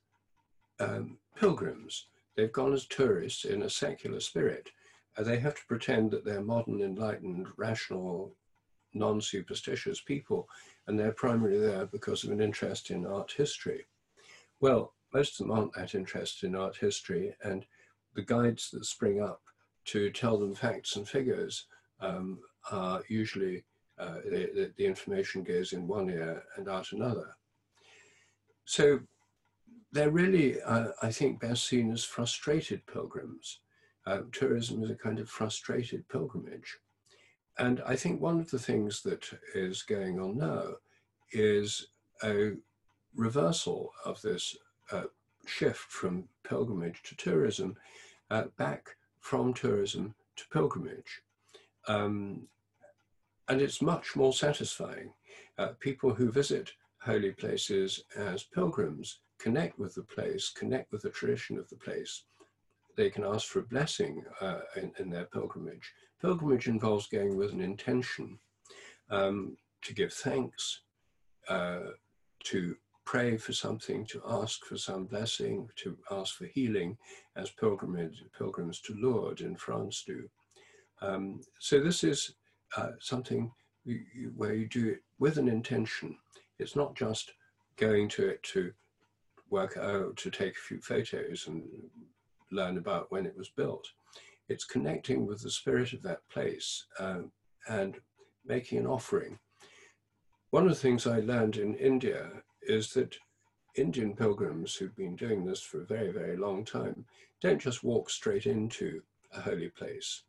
um, 0.80 1.18
pilgrims. 1.36 2.08
They've 2.36 2.52
gone 2.52 2.74
as 2.74 2.86
tourists 2.88 3.46
in 3.46 3.64
a 3.64 3.70
secular 3.70 4.20
spirit. 4.20 4.70
Uh, 5.18 5.24
they 5.24 5.40
have 5.40 5.56
to 5.56 5.66
pretend 5.68 6.12
that 6.12 6.26
they're 6.26 6.42
modern, 6.42 6.82
enlightened, 6.82 7.48
rational, 7.58 8.36
non 8.94 9.22
superstitious 9.22 10.02
people, 10.02 10.48
and 10.88 11.00
they're 11.00 11.12
primarily 11.12 11.60
there 11.60 11.86
because 11.86 12.24
of 12.24 12.32
an 12.32 12.42
interest 12.42 12.92
in 12.92 13.06
art 13.06 13.32
history. 13.36 13.86
Well, 14.60 14.94
most 15.14 15.40
of 15.40 15.48
them 15.48 15.56
aren't 15.56 15.74
that 15.74 15.96
interested 15.96 16.48
in 16.48 16.56
art 16.56 16.76
history, 16.76 17.36
and 17.44 17.66
the 18.16 18.24
guides 18.24 18.70
that 18.72 18.86
spring 18.86 19.22
up 19.22 19.42
to 19.86 20.10
tell 20.12 20.38
them 20.38 20.56
facts 20.56 20.96
and 20.96 21.08
figures 21.08 21.66
um, 22.00 22.40
are 22.72 23.02
usually 23.10 23.64
uh, 24.00 24.16
the, 24.26 24.72
the 24.78 24.86
information 24.86 25.44
goes 25.44 25.74
in 25.74 25.88
one 25.88 26.10
ear 26.10 26.44
and 26.58 26.68
out 26.68 26.92
another. 26.92 27.36
So 28.66 29.00
they're 29.94 30.10
really, 30.10 30.60
uh, 30.64 30.88
I 31.04 31.12
think, 31.12 31.40
best 31.40 31.68
seen 31.68 31.92
as 31.92 32.04
frustrated 32.04 32.86
pilgrims. 32.88 33.60
Uh, 34.06 34.22
tourism 34.32 34.84
is 34.84 34.90
a 34.90 34.96
kind 34.96 35.20
of 35.20 35.30
frustrated 35.30 36.10
pilgrimage. 36.10 36.80
And 37.60 37.82
I 37.86 37.96
think 37.96 38.20
one 38.20 38.40
of 38.40 38.50
the 38.50 38.60
things 38.60 39.04
that 39.04 39.30
is 39.54 39.84
going 39.84 40.20
on 40.20 40.38
now 40.38 40.64
is 41.32 41.88
a 42.24 42.54
reversal 43.16 43.92
of 44.04 44.20
this 44.24 44.58
uh, 44.92 45.04
shift 45.46 45.92
from 45.92 46.28
pilgrimage 46.44 47.04
to 47.04 47.16
tourism 47.16 47.76
uh, 48.32 48.46
back 48.58 48.90
from 49.20 49.54
tourism 49.54 50.16
to 50.38 50.44
pilgrimage. 50.52 51.22
Um, 51.88 52.48
and 53.48 53.62
it's 53.62 53.82
much 53.82 54.16
more 54.16 54.34
satisfying. 54.34 55.14
Uh, 55.60 55.70
people 55.80 56.16
who 56.16 56.32
visit 56.32 56.72
holy 57.00 57.32
places 57.32 58.04
as 58.16 58.44
pilgrims 58.44 59.20
connect 59.44 59.78
with 59.78 59.94
the 59.94 60.04
place, 60.04 60.50
connect 60.50 60.90
with 60.92 61.02
the 61.02 61.10
tradition 61.10 61.58
of 61.58 61.68
the 61.70 61.76
place. 61.76 62.24
They 62.96 63.10
can 63.10 63.26
ask 63.26 63.48
for 63.48 63.60
a 63.60 63.64
blessing 63.74 64.24
uh, 64.40 64.62
in, 64.78 64.94
in, 65.00 65.10
their 65.10 65.26
pilgrimage. 65.26 65.92
Pilgrimage 66.22 66.68
involves 66.68 67.08
going 67.08 67.36
with 67.36 67.52
an 67.52 67.60
intention 67.60 68.40
um, 69.10 69.58
to 69.82 69.94
give 69.94 70.14
thanks, 70.14 70.82
uh, 71.50 71.92
to 72.46 72.76
pray 73.06 73.36
for 73.36 73.52
something, 73.52 74.06
to 74.06 74.22
ask 74.26 74.64
for 74.64 74.78
some 74.78 75.06
blessing, 75.06 75.68
to 75.76 75.98
ask 76.12 76.36
for 76.36 76.46
healing, 76.46 76.98
as 77.36 77.50
pilgrimage, 77.50 78.24
pilgrims 78.38 78.80
to 78.80 78.94
Lourdes 78.94 79.42
in 79.42 79.58
France 79.58 80.06
do. 80.08 80.24
Um, 81.02 81.42
so 81.60 81.82
this 81.82 82.06
is 82.06 82.36
uh, 82.78 82.92
something 83.02 83.52
you, 83.84 84.00
you, 84.16 84.32
where 84.38 84.54
you 84.54 84.68
do 84.70 84.88
it 84.88 85.02
with 85.20 85.38
an 85.38 85.50
intention. 85.50 86.16
It's 86.60 86.78
not 86.78 86.96
just 86.96 87.34
going 87.76 88.08
to 88.10 88.30
it 88.30 88.42
to 88.54 88.72
work 89.54 89.78
out, 89.78 90.18
to 90.18 90.30
take 90.30 90.56
a 90.56 90.68
few 90.68 90.82
photos 90.82 91.48
and 91.48 91.64
learn 92.52 92.78
about 92.78 93.12
when 93.12 93.26
it 93.26 93.38
was 93.38 93.50
built. 93.50 93.88
It's 94.50 94.66
connecting 94.66 95.26
with 95.26 95.42
the 95.42 95.50
spirit 95.50 95.94
of 95.94 96.02
that 96.04 96.28
place 96.30 96.86
um, 97.00 97.32
and 97.70 97.98
making 98.46 98.80
an 98.80 98.88
offering. 98.88 99.40
One 100.50 100.64
of 100.64 100.70
the 100.70 100.84
things 100.86 101.08
I 101.08 101.20
learned 101.22 101.58
in 101.58 101.76
India 101.76 102.30
is 102.62 102.92
that 102.94 103.16
Indian 103.76 104.16
pilgrims 104.16 104.76
who've 104.76 104.96
been 104.96 105.16
doing 105.16 105.46
this 105.46 105.62
for 105.62 105.82
a 105.82 105.86
very, 105.86 106.12
very 106.12 106.36
long 106.38 106.66
time 106.66 107.06
don't 107.42 107.62
just 107.62 107.84
walk 107.84 108.10
straight 108.10 108.46
into 108.46 109.02
a 109.34 109.40
holy 109.40 109.70
place 109.70 110.24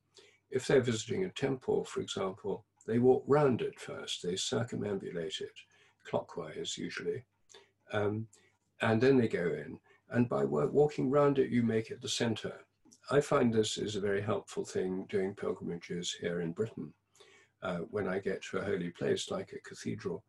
if 0.54 0.66
they're 0.66 0.80
visiting 0.80 1.24
a 1.24 1.30
temple, 1.30 1.84
for 1.84 2.00
example, 2.00 2.64
they 2.86 3.00
walk 3.00 3.24
round 3.26 3.60
it 3.60 3.78
first, 3.78 4.22
they 4.22 4.34
circumambulate 4.34 5.40
it, 5.40 5.58
clockwise 6.04 6.78
usually, 6.78 7.24
um, 7.92 8.28
and 8.80 9.00
then 9.00 9.16
they 9.16 9.28
go 9.28 9.46
in. 9.46 9.78
And 10.10 10.28
by 10.28 10.44
walking 10.44 11.10
round 11.10 11.38
it, 11.38 11.50
you 11.50 11.62
make 11.62 11.90
it 11.90 12.00
the 12.00 12.08
center. 12.08 12.52
I 13.10 13.20
find 13.20 13.52
this 13.52 13.78
is 13.78 13.96
a 13.96 14.00
very 14.00 14.22
helpful 14.22 14.64
thing 14.64 15.06
doing 15.08 15.34
pilgrimages 15.34 16.16
here 16.20 16.40
in 16.40 16.52
Britain. 16.52 16.92
Uh, 17.62 17.78
when 17.90 18.08
I 18.08 18.18
get 18.18 18.42
to 18.44 18.58
a 18.58 18.64
holy 18.64 18.90
place 18.90 19.30
like 19.30 19.52
a 19.52 19.68
cathedral, 19.68 20.24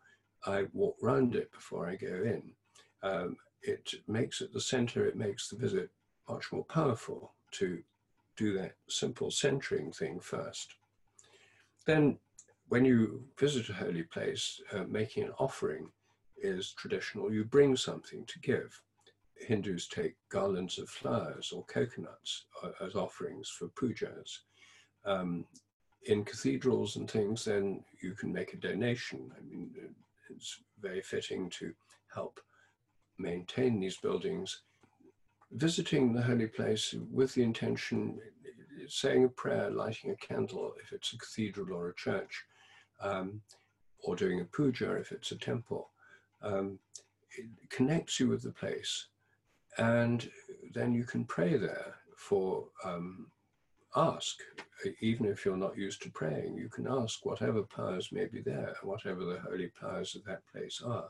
I 0.45 0.65
walk 0.73 0.97
round 1.01 1.35
it 1.35 1.51
before 1.51 1.87
I 1.87 1.95
go 1.95 2.07
in. 2.07 2.51
Um, 3.03 3.37
it 3.61 3.93
makes 4.07 4.41
it 4.41 4.53
the 4.53 4.61
center, 4.61 5.05
it 5.05 5.15
makes 5.15 5.49
the 5.49 5.57
visit 5.57 5.89
much 6.29 6.51
more 6.51 6.65
powerful 6.65 7.33
to 7.51 7.81
do 8.37 8.53
that 8.57 8.73
simple 8.89 9.31
centering 9.31 9.91
thing 9.91 10.19
first. 10.19 10.75
Then, 11.85 12.17
when 12.67 12.83
you 12.83 13.23
visit 13.39 13.69
a 13.69 13.73
holy 13.73 14.03
place, 14.03 14.59
uh, 14.73 14.83
making 14.87 15.23
an 15.23 15.33
offering 15.37 15.89
is 16.37 16.73
traditional. 16.73 17.31
You 17.31 17.43
bring 17.43 17.75
something 17.75 18.25
to 18.25 18.39
give. 18.39 18.81
Hindus 19.35 19.87
take 19.87 20.15
garlands 20.29 20.79
of 20.79 20.89
flowers 20.89 21.51
or 21.51 21.65
coconuts 21.65 22.45
uh, 22.63 22.71
as 22.81 22.95
offerings 22.95 23.49
for 23.49 23.67
pujas. 23.69 24.39
Um, 25.05 25.45
in 26.03 26.23
cathedrals 26.23 26.95
and 26.95 27.09
things, 27.09 27.45
then 27.45 27.83
you 28.01 28.13
can 28.13 28.31
make 28.31 28.53
a 28.53 28.57
donation. 28.57 29.31
I 29.37 29.41
mean, 29.41 29.71
it's 30.29 30.59
very 30.79 31.01
fitting 31.01 31.49
to 31.51 31.73
help 32.13 32.39
maintain 33.17 33.79
these 33.79 33.97
buildings 33.97 34.61
visiting 35.51 36.13
the 36.13 36.21
holy 36.21 36.47
place 36.47 36.93
with 37.11 37.33
the 37.33 37.43
intention, 37.43 38.19
saying 38.87 39.23
a 39.23 39.29
prayer, 39.29 39.69
lighting 39.69 40.11
a 40.11 40.15
candle 40.15 40.73
if 40.81 40.91
it's 40.91 41.13
a 41.13 41.17
cathedral 41.17 41.75
or 41.75 41.89
a 41.89 41.95
church, 41.95 42.43
um, 43.01 43.41
or 44.03 44.15
doing 44.15 44.41
a 44.41 44.45
puja 44.45 44.93
if 44.95 45.11
it's 45.11 45.31
a 45.31 45.37
temple, 45.37 45.89
um, 46.45 46.79
it 47.37 47.45
connects 47.69 48.19
you 48.19 48.29
with 48.29 48.41
the 48.41 48.51
place 48.51 49.07
and 49.77 50.29
then 50.73 50.93
you 50.93 51.03
can 51.03 51.25
pray 51.25 51.57
there 51.57 51.95
for 52.15 52.65
um, 52.83 53.27
ask, 53.95 54.39
even 55.01 55.25
if 55.25 55.45
you're 55.45 55.57
not 55.57 55.77
used 55.77 56.01
to 56.03 56.09
praying, 56.11 56.57
you 56.57 56.69
can 56.69 56.87
ask 56.87 57.25
whatever 57.25 57.63
powers 57.63 58.11
may 58.11 58.25
be 58.25 58.41
there, 58.41 58.75
whatever 58.83 59.23
the 59.25 59.39
holy 59.39 59.71
powers 59.79 60.15
of 60.15 60.23
that 60.25 60.41
place 60.51 60.81
are, 60.85 61.09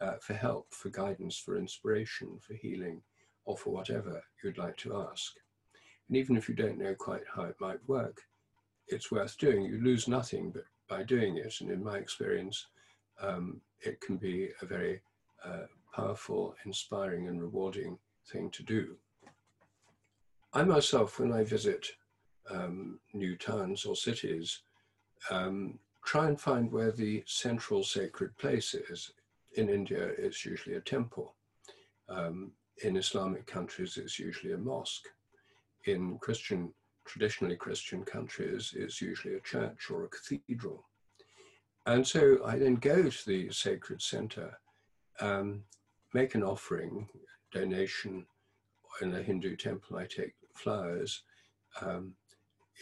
uh, 0.00 0.16
for 0.20 0.34
help, 0.34 0.72
for 0.72 0.88
guidance, 0.90 1.36
for 1.36 1.56
inspiration, 1.56 2.38
for 2.40 2.54
healing, 2.54 3.00
or 3.44 3.56
for 3.56 3.70
whatever 3.70 4.22
you'd 4.42 4.58
like 4.58 4.76
to 4.78 4.96
ask. 5.10 5.34
And 6.08 6.16
even 6.16 6.36
if 6.36 6.48
you 6.48 6.54
don't 6.54 6.78
know 6.78 6.94
quite 6.94 7.22
how 7.34 7.44
it 7.44 7.56
might 7.60 7.86
work, 7.88 8.22
it's 8.88 9.10
worth 9.10 9.36
doing. 9.38 9.62
You 9.62 9.80
lose 9.82 10.08
nothing 10.08 10.50
but 10.50 10.64
by 10.88 11.02
doing 11.02 11.36
it. 11.36 11.54
And 11.60 11.70
in 11.70 11.82
my 11.82 11.96
experience, 11.96 12.66
um, 13.20 13.60
it 13.80 14.00
can 14.00 14.16
be 14.16 14.50
a 14.62 14.66
very 14.66 15.00
uh, 15.44 15.66
powerful, 15.94 16.54
inspiring, 16.64 17.28
and 17.28 17.40
rewarding 17.40 17.98
thing 18.30 18.50
to 18.50 18.62
do. 18.62 18.96
I 20.52 20.64
myself, 20.64 21.18
when 21.18 21.32
I 21.32 21.44
visit 21.44 21.86
um, 22.50 22.98
new 23.12 23.36
towns 23.36 23.84
or 23.84 23.96
cities, 23.96 24.62
um, 25.30 25.78
try 26.04 26.28
and 26.28 26.40
find 26.40 26.70
where 26.70 26.92
the 26.92 27.22
central 27.26 27.82
sacred 27.82 28.36
place 28.38 28.74
is. 28.74 29.12
In 29.56 29.68
India, 29.68 30.10
it's 30.18 30.44
usually 30.44 30.76
a 30.76 30.80
temple. 30.80 31.34
Um, 32.08 32.52
in 32.84 32.96
Islamic 32.96 33.46
countries, 33.46 33.96
it's 33.96 34.18
usually 34.18 34.52
a 34.52 34.58
mosque. 34.58 35.08
In 35.86 36.18
Christian, 36.18 36.72
traditionally 37.06 37.56
Christian 37.56 38.04
countries, 38.04 38.74
it's 38.76 39.00
usually 39.00 39.34
a 39.34 39.40
church 39.40 39.90
or 39.90 40.04
a 40.04 40.08
cathedral. 40.08 40.84
And 41.86 42.06
so 42.06 42.40
I 42.44 42.58
then 42.58 42.74
go 42.76 43.08
to 43.08 43.26
the 43.26 43.50
sacred 43.52 44.02
center, 44.02 44.58
um, 45.20 45.62
make 46.12 46.34
an 46.34 46.42
offering, 46.42 47.08
donation. 47.52 48.26
In 49.00 49.14
a 49.14 49.22
Hindu 49.22 49.56
temple, 49.56 49.98
I 49.98 50.06
take 50.06 50.34
flowers. 50.54 51.22
Um, 51.80 52.14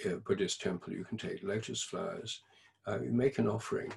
a 0.05 0.17
Buddhist 0.17 0.61
temple, 0.61 0.93
you 0.93 1.05
can 1.05 1.19
take 1.19 1.43
lotus 1.43 1.83
flowers. 1.83 2.41
Uh, 2.87 3.01
you 3.01 3.13
make 3.13 3.39
an 3.39 3.49
offering 3.49 3.93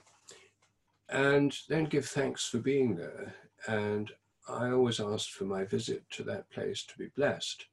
and 1.09 1.57
then 1.69 1.85
give 1.85 2.05
thanks 2.05 2.47
for 2.47 2.59
being 2.59 2.95
there. 2.95 3.33
And 3.67 4.11
I 4.49 4.71
always 4.71 4.99
asked 4.99 5.31
for 5.31 5.45
my 5.45 5.63
visit 5.63 6.09
to 6.11 6.23
that 6.23 6.49
place 6.49 6.83
to 6.85 6.97
be 6.97 7.07
blessed, 7.15 7.65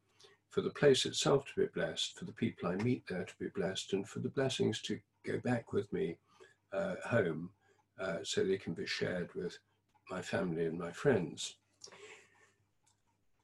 for 0.51 0.61
the 0.61 0.71
place 0.71 1.05
itself 1.05 1.47
to 1.47 1.61
be 1.61 1.67
blessed, 1.75 2.19
for 2.19 2.25
the 2.25 2.33
people 2.33 2.69
I 2.69 2.77
meet 2.77 3.07
there 3.09 3.25
to 3.25 3.35
be 3.39 3.49
blessed, 3.49 3.93
and 3.93 4.09
for 4.09 4.21
the 4.21 4.29
blessings 4.29 4.81
to 4.83 4.99
go 5.25 5.39
back 5.39 5.73
with 5.73 5.93
me 5.93 6.17
uh, 6.75 6.95
home 7.05 7.51
uh, 8.01 8.19
so 8.23 8.43
they 8.45 8.59
can 8.59 8.75
be 8.75 8.87
shared 8.87 9.31
with 9.35 9.59
my 10.11 10.21
family 10.21 10.67
and 10.67 10.79
my 10.79 10.91
friends. 10.91 11.57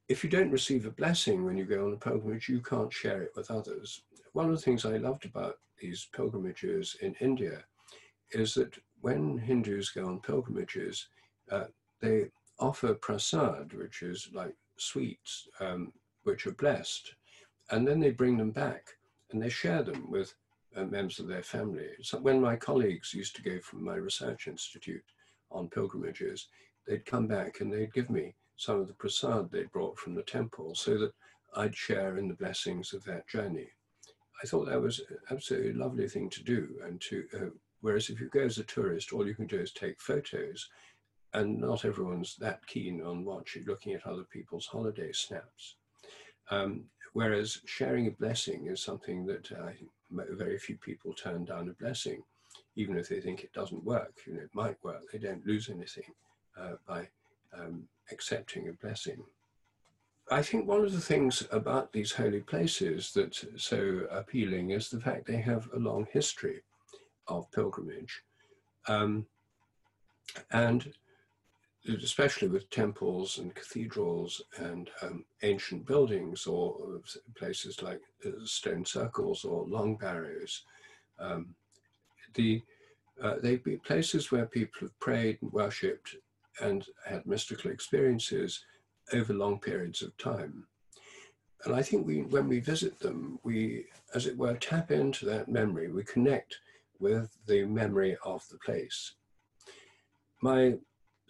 If 0.08 0.25
you 0.25 0.30
don't 0.30 0.50
receive 0.50 0.87
a 0.87 0.90
blessing 0.90 1.44
when 1.44 1.56
you 1.56 1.64
go 1.64 1.87
on 1.87 1.92
a 1.92 1.96
pilgrimage, 1.96 2.49
you 2.49 2.60
can't 2.60 2.92
share 2.92 3.22
it 3.22 3.32
with 3.37 3.50
others. 3.50 4.02
One 4.32 4.46
of 4.46 4.52
the 4.52 4.62
things 4.62 4.84
I 4.84 4.96
loved 4.96 5.25
about 5.25 5.58
these 5.80 6.08
pilgrimages 6.12 6.96
in 7.00 7.14
India 7.20 7.64
is 8.32 8.54
that 8.54 8.76
when 9.00 9.38
Hindus 9.38 9.90
go 9.90 10.06
on 10.06 10.20
pilgrimages, 10.20 11.08
uh, 11.50 11.64
they 12.00 12.26
offer 12.58 12.94
prasad, 12.94 13.72
which 13.72 14.02
is 14.02 14.28
like 14.32 14.54
sweets, 14.76 15.49
um, 15.60 15.92
which 16.25 16.46
are 16.46 16.52
blessed, 16.52 17.14
and 17.70 17.87
then 17.87 18.00
they 18.00 18.10
bring 18.10 18.37
them 18.37 18.50
back 18.50 18.88
and 19.30 19.40
they 19.40 19.49
share 19.49 19.82
them 19.82 20.10
with 20.10 20.34
uh, 20.77 20.85
members 20.85 21.19
of 21.19 21.27
their 21.27 21.43
family. 21.43 21.89
So 22.03 22.19
when 22.19 22.41
my 22.41 22.57
colleagues 22.57 23.15
used 23.15 23.37
to 23.37 23.43
go 23.43 23.59
from 23.61 23.85
my 23.85 23.97
research 23.97 24.47
institute 24.47 25.05
on 25.50 25.69
pilgrimages, 25.69 26.49
they'd 26.87 27.05
come 27.05 27.27
back 27.27 27.61
and 27.61 27.73
they'd 27.73 27.93
give 27.93 28.11
me 28.11 28.35
some 28.57 28.81
of 28.81 28.87
the 28.87 28.95
prasad 28.95 29.50
they'd 29.50 29.73
brought 29.73 29.99
from 29.99 30.15
the 30.15 30.23
temple 30.23 30.75
so 30.75 30.99
that 30.99 31.12
I'd 31.57 31.75
share 31.75 32.19
in 32.19 32.29
the 32.29 32.35
blessings 32.35 32.93
of 32.93 33.05
that 33.05 33.27
journey. 33.29 33.69
I 34.43 34.47
thought 34.47 34.69
that 34.69 34.81
was 34.81 35.00
an 35.11 35.19
absolutely 35.31 35.73
lovely 35.73 36.09
thing 36.09 36.31
to 36.31 36.43
do. 36.43 36.69
And 36.85 37.00
to, 37.03 37.25
uh, 37.35 37.50
whereas 37.80 38.09
if 38.09 38.21
you 38.21 38.28
go 38.28 38.41
as 38.41 38.59
a 38.59 38.65
tourist, 38.65 39.13
all 39.13 39.26
you 39.26 39.35
can 39.35 39.47
do 39.47 39.59
is 39.59 39.73
take 39.73 40.00
photos 40.00 40.69
and 41.33 41.59
not 41.59 41.85
everyone's 41.85 42.37
that 42.37 42.67
keen 42.67 43.02
on 43.02 43.25
watching, 43.25 43.65
looking 43.67 43.93
at 43.95 44.06
other 44.06 44.25
people's 44.25 44.67
holiday 44.67 45.13
snaps. 45.13 45.76
Um, 46.50 46.85
whereas 47.12 47.60
sharing 47.64 48.06
a 48.06 48.12
blessing 48.12 48.66
is 48.66 48.80
something 48.80 49.26
that 49.26 49.50
uh, 49.52 49.70
very 50.10 50.58
few 50.58 50.76
people 50.76 51.12
turn 51.12 51.44
down 51.44 51.68
a 51.68 51.82
blessing, 51.82 52.23
even 52.76 52.96
if 52.96 53.08
they 53.08 53.20
think 53.20 53.42
it 53.42 53.52
doesn't 53.52 53.84
work. 53.84 54.14
You 54.26 54.34
know, 54.34 54.40
it 54.40 54.54
might 54.54 54.82
work. 54.82 55.02
They 55.12 55.18
don't 55.18 55.46
lose 55.46 55.68
anything 55.68 56.12
uh, 56.60 56.75
by 56.86 57.08
um, 57.56 57.84
accepting 58.10 58.68
a 58.68 58.73
blessing. 58.73 59.23
I 60.30 60.42
think 60.42 60.68
one 60.68 60.84
of 60.84 60.92
the 60.92 61.00
things 61.00 61.44
about 61.50 61.92
these 61.92 62.12
holy 62.12 62.40
places 62.40 63.12
that's 63.12 63.44
so 63.56 64.06
appealing 64.12 64.70
is 64.70 64.88
the 64.88 65.00
fact 65.00 65.26
they 65.26 65.40
have 65.40 65.68
a 65.75 65.78
long 65.78 66.06
history 66.12 66.62
of 67.26 67.50
pilgrimage. 67.50 68.23
Um, 68.86 69.26
and 70.52 70.92
especially 71.88 72.49
with 72.49 72.69
temples 72.71 73.38
and 73.38 73.54
cathedrals 73.54 74.43
and 74.58 74.90
um, 75.02 75.25
ancient 75.43 75.86
buildings 75.86 76.47
or 76.47 77.00
places 77.36 77.82
like 77.82 78.00
uh, 78.26 78.30
stone 78.45 78.84
circles 78.84 79.45
or 79.45 79.66
long 79.66 79.97
barrows. 79.97 80.62
Um, 81.19 81.54
the, 82.34 82.62
uh, 83.23 83.36
they'd 83.43 83.64
be 83.64 83.76
places 83.76 84.30
where 84.30 84.47
people 84.47 84.80
have 84.82 85.00
prayed 85.00 85.38
and 85.40 85.52
worshipped 85.52 86.16
and 86.60 86.84
had 87.06 87.25
mystical 87.26 87.71
experiences 87.71 88.64
over 89.12 89.32
long 89.32 89.58
periods 89.58 90.02
of 90.02 90.16
time. 90.19 90.66
And 91.64 91.75
I 91.75 91.82
think 91.82 92.06
we, 92.06 92.23
when 92.23 92.49
we 92.49 92.60
visit 92.60 92.99
them, 93.00 93.38
we, 93.43 93.86
as 94.14 94.26
it 94.26 94.36
were, 94.36 94.54
tap 94.54 94.90
into 94.90 95.26
that 95.26 95.49
memory. 95.49 95.90
We 95.90 96.04
connect 96.04 96.58
with 96.99 97.36
the 97.47 97.64
memory 97.64 98.16
of 98.25 98.47
the 98.49 98.58
place. 98.58 99.12
My 100.43 100.75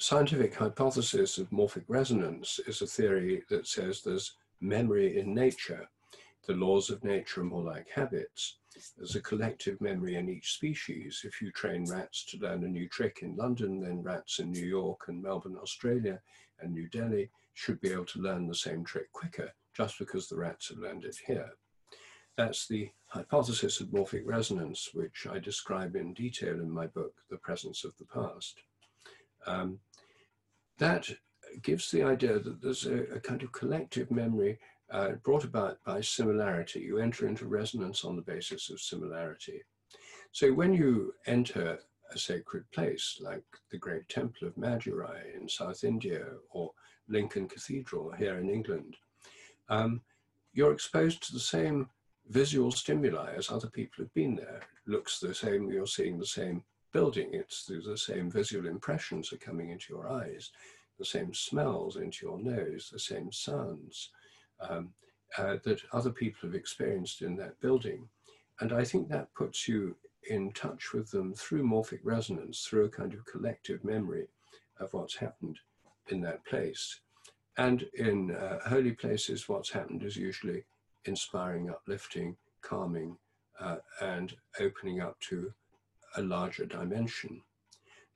scientific 0.00 0.54
hypothesis 0.54 1.36
of 1.36 1.50
morphic 1.50 1.84
resonance 1.86 2.58
is 2.66 2.80
a 2.80 2.86
theory 2.86 3.42
that 3.50 3.66
says 3.66 4.00
there's 4.00 4.32
memory 4.62 5.18
in 5.18 5.34
nature. 5.34 5.86
The 6.46 6.54
laws 6.54 6.88
of 6.88 7.04
nature 7.04 7.42
are 7.42 7.44
more 7.44 7.62
like 7.62 7.86
habits. 7.90 8.56
There's 8.96 9.16
a 9.16 9.20
collective 9.20 9.78
memory 9.78 10.16
in 10.16 10.30
each 10.30 10.54
species. 10.54 11.20
If 11.22 11.42
you 11.42 11.52
train 11.52 11.84
rats 11.84 12.24
to 12.30 12.38
learn 12.38 12.64
a 12.64 12.68
new 12.68 12.88
trick 12.88 13.18
in 13.20 13.36
London, 13.36 13.78
then 13.78 14.02
rats 14.02 14.38
in 14.38 14.50
New 14.50 14.66
York 14.66 15.00
and 15.08 15.22
Melbourne, 15.22 15.58
Australia, 15.60 16.18
and 16.60 16.72
New 16.72 16.88
Delhi 16.88 17.30
should 17.52 17.78
be 17.82 17.92
able 17.92 18.06
to 18.06 18.22
learn 18.22 18.46
the 18.46 18.54
same 18.54 18.82
trick 18.84 19.12
quicker, 19.12 19.52
just 19.76 19.98
because 19.98 20.28
the 20.28 20.36
rats 20.36 20.68
have 20.70 20.78
learned 20.78 21.04
it 21.04 21.18
here. 21.26 21.50
That's 22.38 22.66
the 22.66 22.88
hypothesis 23.08 23.80
of 23.80 23.88
morphic 23.88 24.22
resonance, 24.24 24.88
which 24.94 25.26
I 25.30 25.38
describe 25.38 25.94
in 25.94 26.14
detail 26.14 26.54
in 26.54 26.70
my 26.70 26.86
book, 26.86 27.12
The 27.28 27.36
Presence 27.36 27.84
of 27.84 27.92
the 27.98 28.06
Past. 28.06 28.62
Um, 29.46 29.78
that 30.80 31.08
gives 31.62 31.90
the 31.90 32.02
idea 32.02 32.38
that 32.38 32.60
there's 32.60 32.86
a, 32.86 33.02
a 33.14 33.20
kind 33.20 33.42
of 33.42 33.52
collective 33.52 34.10
memory 34.10 34.58
uh, 34.90 35.12
brought 35.22 35.44
about 35.44 35.78
by 35.84 36.00
similarity. 36.00 36.80
You 36.80 36.98
enter 36.98 37.28
into 37.28 37.46
resonance 37.46 38.04
on 38.04 38.16
the 38.16 38.22
basis 38.22 38.70
of 38.70 38.80
similarity. 38.80 39.62
So 40.32 40.52
when 40.52 40.72
you 40.72 41.14
enter 41.26 41.78
a 42.12 42.18
sacred 42.18 42.64
place 42.72 43.18
like 43.20 43.44
the 43.70 43.78
great 43.78 44.08
temple 44.08 44.48
of 44.48 44.56
Madurai 44.56 45.36
in 45.40 45.48
South 45.48 45.84
India 45.84 46.24
or 46.50 46.72
Lincoln 47.08 47.46
Cathedral 47.46 48.12
here 48.12 48.38
in 48.38 48.50
England, 48.50 48.96
um, 49.68 50.00
you're 50.52 50.72
exposed 50.72 51.22
to 51.24 51.32
the 51.32 51.40
same 51.56 51.88
visual 52.28 52.70
stimuli 52.72 53.34
as 53.36 53.50
other 53.50 53.68
people 53.68 54.02
have 54.02 54.14
been 54.14 54.34
there. 54.34 54.60
It 54.86 54.90
looks 54.90 55.20
the 55.20 55.34
same, 55.34 55.70
you're 55.70 55.86
seeing 55.86 56.18
the 56.18 56.26
same 56.26 56.64
building. 56.92 57.30
It's 57.32 57.66
the 57.66 57.96
same 57.96 58.30
visual 58.30 58.66
impressions 58.66 59.32
are 59.32 59.38
coming 59.38 59.70
into 59.70 59.92
your 59.92 60.08
eyes, 60.08 60.50
the 60.98 61.04
same 61.04 61.32
smells 61.34 61.96
into 61.96 62.26
your 62.26 62.38
nose, 62.38 62.90
the 62.92 62.98
same 62.98 63.32
sounds 63.32 64.10
um, 64.60 64.90
uh, 65.38 65.56
that 65.64 65.80
other 65.92 66.10
people 66.10 66.48
have 66.48 66.54
experienced 66.54 67.22
in 67.22 67.36
that 67.36 67.60
building. 67.60 68.08
And 68.60 68.72
I 68.72 68.84
think 68.84 69.08
that 69.08 69.34
puts 69.34 69.66
you 69.66 69.96
in 70.28 70.52
touch 70.52 70.92
with 70.92 71.10
them 71.10 71.32
through 71.34 71.64
morphic 71.64 72.00
resonance, 72.04 72.66
through 72.66 72.84
a 72.84 72.90
kind 72.90 73.14
of 73.14 73.24
collective 73.24 73.82
memory 73.84 74.28
of 74.78 74.92
what's 74.92 75.16
happened 75.16 75.58
in 76.08 76.20
that 76.22 76.44
place. 76.44 77.00
And 77.56 77.86
in 77.94 78.34
uh, 78.34 78.58
holy 78.68 78.92
places, 78.92 79.48
what's 79.48 79.70
happened 79.70 80.02
is 80.02 80.16
usually 80.16 80.64
inspiring, 81.04 81.70
uplifting, 81.70 82.36
calming, 82.62 83.16
uh, 83.58 83.76
and 84.00 84.34
opening 84.60 85.00
up 85.00 85.18
to 85.20 85.52
a 86.16 86.22
larger 86.22 86.66
dimension. 86.66 87.42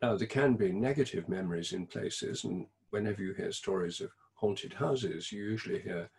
Now, 0.03 0.17
there 0.17 0.27
can 0.27 0.55
be 0.55 0.73
negative 0.73 1.29
memories 1.29 1.73
in 1.73 1.87
places, 1.87 2.45
and 2.45 2.67
whenever 2.91 3.23
you 3.23 3.33
hear 3.33 3.53
stories 3.53 4.01
of 4.01 4.11
haunted 4.35 4.73
houses, 4.73 5.33
you 5.33 5.43
usually 5.43 5.81
hear 5.81 6.11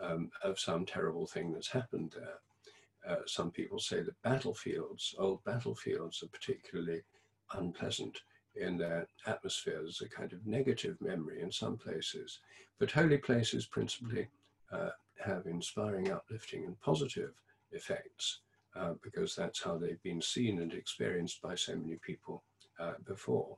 um, 0.00 0.30
of 0.42 0.58
some 0.58 0.84
terrible 0.84 1.26
thing 1.26 1.52
that's 1.52 1.70
happened 1.70 2.14
there. 2.16 2.38
Uh, 3.08 3.22
some 3.26 3.50
people 3.50 3.78
say 3.78 4.02
that 4.02 4.22
battlefields, 4.22 5.14
old 5.18 5.42
battlefields, 5.44 6.22
are 6.22 6.28
particularly 6.28 7.02
unpleasant 7.54 8.20
in 8.56 8.76
their 8.76 9.06
atmosphere. 9.26 9.80
There's 9.80 10.02
a 10.02 10.08
kind 10.08 10.32
of 10.32 10.46
negative 10.46 11.00
memory 11.00 11.40
in 11.40 11.50
some 11.50 11.76
places, 11.76 12.40
but 12.78 12.90
holy 12.90 13.18
places 13.18 13.66
principally 13.66 14.28
uh, 14.70 14.90
have 15.24 15.46
inspiring, 15.46 16.10
uplifting, 16.10 16.64
and 16.64 16.78
positive 16.80 17.32
effects 17.72 18.40
uh, 18.76 18.94
because 19.02 19.34
that's 19.34 19.62
how 19.62 19.76
they've 19.76 20.02
been 20.02 20.22
seen 20.22 20.60
and 20.60 20.72
experienced 20.72 21.42
by 21.42 21.54
so 21.54 21.74
many 21.76 21.96
people 22.02 22.42
uh, 22.78 22.92
before. 23.06 23.56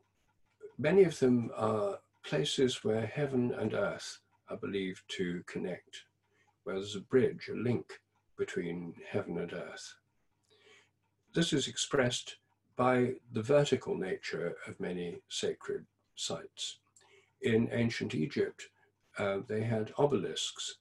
Many 0.79 1.05
of 1.05 1.18
them 1.18 1.51
are 1.57 1.98
places 2.25 2.83
where 2.85 3.07
heaven 3.07 3.53
and 3.59 3.75
earth 3.75 4.18
are 4.48 4.57
believed 4.57 5.03
to 5.09 5.42
connect, 5.46 6.05
where 6.64 6.77
there's 6.77 6.96
a 6.96 7.01
bridge, 7.01 7.48
a 7.53 7.57
link 7.57 7.87
between 8.38 8.94
heaven 9.11 9.38
and 9.38 9.53
earth. 9.53 9.94
This 11.35 11.53
is 11.53 11.68
expressed 11.68 12.37
by 12.77 13.14
the 13.33 13.42
vertical 13.42 13.96
nature 13.96 14.57
of 14.66 14.81
many 14.81 15.18
sacred 15.29 15.85
sites. 16.14 16.79
In 17.42 17.68
ancient 17.72 18.14
Egypt, 18.14 18.68
uh, 19.18 19.38
they 19.46 19.62
had 19.62 19.92
obelisks, 19.98 20.77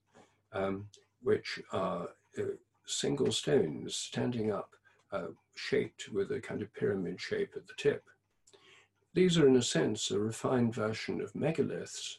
um, 0.53 0.87
which 1.21 1.59
are 1.71 2.09
uh, 2.37 2.43
single 2.91 3.31
stones 3.31 3.95
standing 3.95 4.51
up, 4.51 4.71
uh, 5.11 5.27
shaped 5.55 6.09
with 6.09 6.31
a 6.31 6.39
kind 6.39 6.61
of 6.61 6.73
pyramid 6.73 7.19
shape 7.19 7.53
at 7.55 7.67
the 7.67 7.73
tip. 7.77 8.03
These 9.13 9.37
are, 9.37 9.47
in 9.47 9.57
a 9.57 9.63
sense, 9.63 10.11
a 10.11 10.19
refined 10.19 10.73
version 10.73 11.21
of 11.21 11.33
megaliths, 11.33 12.17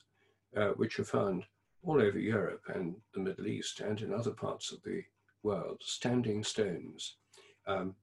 uh, 0.57 0.71
which 0.71 0.99
are 0.99 1.05
found 1.05 1.45
all 1.83 2.01
over 2.01 2.19
Europe 2.19 2.63
and 2.75 2.97
the 3.15 3.21
Middle 3.21 3.47
East 3.47 3.81
and 3.81 4.01
in 4.01 4.13
other 4.13 4.31
parts 4.31 4.73
of 4.73 4.83
the 4.83 5.03
world, 5.43 5.81
standing 5.83 6.45
stones, 6.45 7.17
um, 7.67 7.95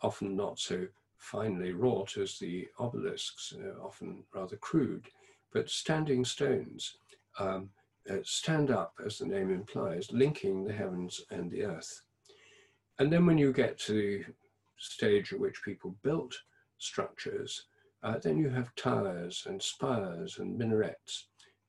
often 0.00 0.36
not 0.36 0.58
so 0.58 0.86
finely 1.18 1.72
wrought 1.72 2.16
as 2.16 2.38
the 2.38 2.68
obelisks, 2.78 3.52
uh, 3.60 3.84
often 3.84 4.22
rather 4.32 4.56
crude, 4.56 5.06
but 5.52 5.68
standing 5.68 6.24
stones 6.24 6.96
um, 7.38 7.70
uh, 8.08 8.18
stand 8.22 8.70
up, 8.70 8.94
as 9.04 9.18
the 9.18 9.26
name 9.26 9.50
implies, 9.50 10.12
linking 10.12 10.64
the 10.64 10.72
heavens 10.72 11.20
and 11.30 11.50
the 11.50 11.64
earth. 11.64 12.02
And 12.98 13.12
then 13.12 13.26
when 13.26 13.38
you 13.38 13.52
get 13.52 13.78
to 13.80 13.92
the 13.92 14.24
stage 14.76 15.32
at 15.32 15.40
which 15.40 15.62
people 15.62 15.94
built 16.02 16.34
structures, 16.78 17.64
uh, 18.02 18.18
then 18.18 18.38
you 18.38 18.48
have 18.48 18.74
towers 18.74 19.44
and 19.46 19.62
spires 19.62 20.38
and 20.38 20.58
minarets. 20.58 21.26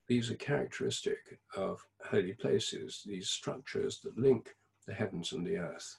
These 0.07 0.31
are 0.31 0.35
characteristic 0.35 1.39
of 1.55 1.85
holy 2.03 2.33
places, 2.33 3.03
these 3.05 3.29
structures 3.29 3.99
that 4.03 4.17
link 4.17 4.55
the 4.87 4.93
heavens 4.93 5.33
and 5.33 5.45
the 5.45 5.57
earth. 5.57 5.97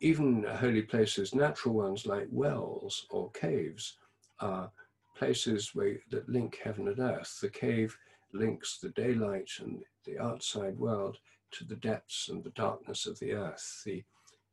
Even 0.00 0.44
holy 0.44 0.82
places, 0.82 1.34
natural 1.34 1.74
ones 1.74 2.06
like 2.06 2.28
wells 2.30 3.06
or 3.10 3.30
caves, 3.30 3.96
are 4.40 4.70
places 5.16 5.74
where, 5.74 5.96
that 6.10 6.28
link 6.28 6.58
heaven 6.62 6.88
and 6.88 7.00
earth. 7.00 7.38
The 7.40 7.48
cave 7.48 7.96
links 8.32 8.78
the 8.78 8.90
daylight 8.90 9.50
and 9.60 9.82
the 10.04 10.18
outside 10.18 10.78
world 10.78 11.16
to 11.52 11.64
the 11.64 11.76
depths 11.76 12.28
and 12.28 12.42
the 12.42 12.50
darkness 12.50 13.06
of 13.06 13.18
the 13.18 13.32
earth. 13.32 13.82
The 13.84 14.04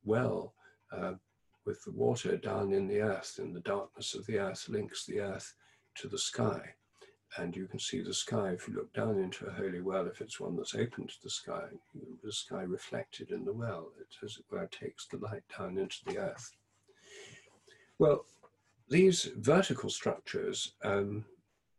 well 0.03 0.53
uh, 0.91 1.13
with 1.65 1.83
the 1.83 1.91
water 1.91 2.37
down 2.37 2.71
in 2.71 2.87
the 2.87 3.01
earth, 3.01 3.39
in 3.39 3.53
the 3.53 3.61
darkness 3.61 4.13
of 4.13 4.25
the 4.27 4.37
earth, 4.39 4.69
links 4.69 5.05
the 5.05 5.19
earth 5.19 5.55
to 5.95 6.07
the 6.07 6.17
sky. 6.17 6.61
And 7.37 7.55
you 7.55 7.67
can 7.67 7.79
see 7.79 8.01
the 8.01 8.13
sky 8.13 8.51
if 8.51 8.67
you 8.67 8.75
look 8.75 8.93
down 8.93 9.19
into 9.19 9.45
a 9.45 9.51
holy 9.51 9.81
well, 9.81 10.07
if 10.07 10.21
it's 10.21 10.39
one 10.39 10.55
that's 10.55 10.75
open 10.75 11.07
to 11.07 11.15
the 11.23 11.29
sky, 11.29 11.65
the 12.23 12.31
sky 12.31 12.61
reflected 12.61 13.31
in 13.31 13.43
the 13.43 13.51
well. 13.51 13.91
It, 13.99 14.07
as 14.23 14.37
it 14.37 14.45
were, 14.49 14.67
takes 14.67 15.07
the 15.07 15.17
light 15.17 15.43
down 15.57 15.77
into 15.77 15.97
the 16.05 16.19
earth. 16.19 16.51
Well, 17.97 18.25
these 18.89 19.29
vertical 19.37 19.89
structures, 19.89 20.73
um, 20.83 21.25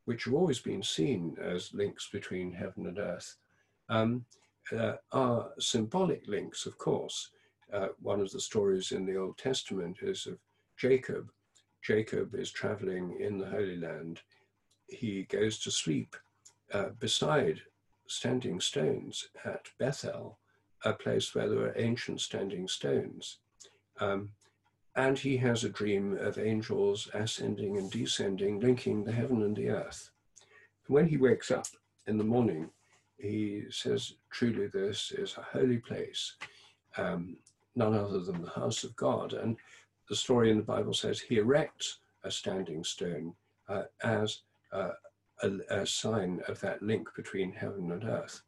which 0.05 0.25
have 0.25 0.35
always 0.35 0.59
been 0.59 0.83
seen 0.83 1.37
as 1.41 1.73
links 1.73 2.09
between 2.13 2.53
heaven 2.53 2.87
and 2.87 2.99
earth, 2.99 3.37
um, 3.89 4.25
uh, 4.73 4.97
are 5.13 5.51
symbolic 5.59 6.27
links, 6.27 6.67
of 6.67 6.79
course, 6.79 7.31
uh, 7.73 7.89
one 8.01 8.21
of 8.21 8.31
the 8.31 8.41
stories 8.41 8.93
in 8.93 9.05
the 9.05 9.17
Old 9.17 9.39
Testament 9.39 9.99
is 10.03 10.27
of 10.27 10.39
Jacob. 10.77 11.31
Jacob 11.83 12.35
is 12.35 12.51
traveling 12.51 13.17
in 13.21 13.39
the 13.39 13.47
Holy 13.47 13.77
Land. 13.77 14.21
He 14.89 15.25
goes 15.25 15.59
to 15.61 15.71
sleep 15.71 16.17
uh, 16.73 16.91
beside 16.99 17.61
standing 18.09 18.61
stones 18.61 19.29
at 19.45 19.67
Bethel, 19.79 20.39
a 20.85 20.93
place 20.93 21.35
where 21.35 21.49
there 21.49 21.67
are 21.67 21.79
ancient 21.79 22.21
standing 22.21 22.69
stones. 22.69 23.39
Um, 24.01 24.31
and 24.95 25.19
he 25.19 25.37
has 25.39 25.65
a 25.65 25.69
dream 25.69 26.17
of 26.19 26.39
angels 26.39 27.09
ascending 27.13 27.77
and 27.77 27.91
descending, 27.91 28.61
linking 28.61 29.05
the 29.05 29.13
heaven 29.13 29.43
and 29.43 29.57
the 29.57 29.69
earth. 29.69 30.11
when 30.89 31.09
he 31.09 31.17
wakes 31.17 31.51
up 31.51 31.67
in 32.07 32.17
the 32.17 32.25
morning, 32.25 32.71
he 33.19 33.65
says, 33.71 34.15
Truly, 34.31 34.69
this 34.69 35.13
is 35.13 35.37
a 35.37 35.43
holy 35.43 35.79
place. 35.79 36.35
Um, 36.97 37.37
none 37.75 37.95
other 37.95 38.21
than 38.21 38.43
the 38.43 38.51
house 38.51 38.85
of 38.85 38.97
God. 38.97 39.35
And 39.35 39.57
the 40.09 40.17
story 40.17 40.51
in 40.51 40.57
the 40.57 40.63
Bible 40.63 40.95
says 40.95 41.21
he 41.21 41.39
erects 41.39 41.99
a 42.25 42.31
standing 42.31 42.83
stone 42.85 43.35
uh, 43.69 43.83
as 44.03 44.41
uh, 44.73 44.93
a, 45.43 45.51
a, 45.71 45.87
sign 45.87 46.41
of 46.49 46.61
that 46.61 46.83
link 46.83 47.09
between 47.15 47.53
heaven 47.53 47.93
and 47.93 48.05
earth. 48.05 48.43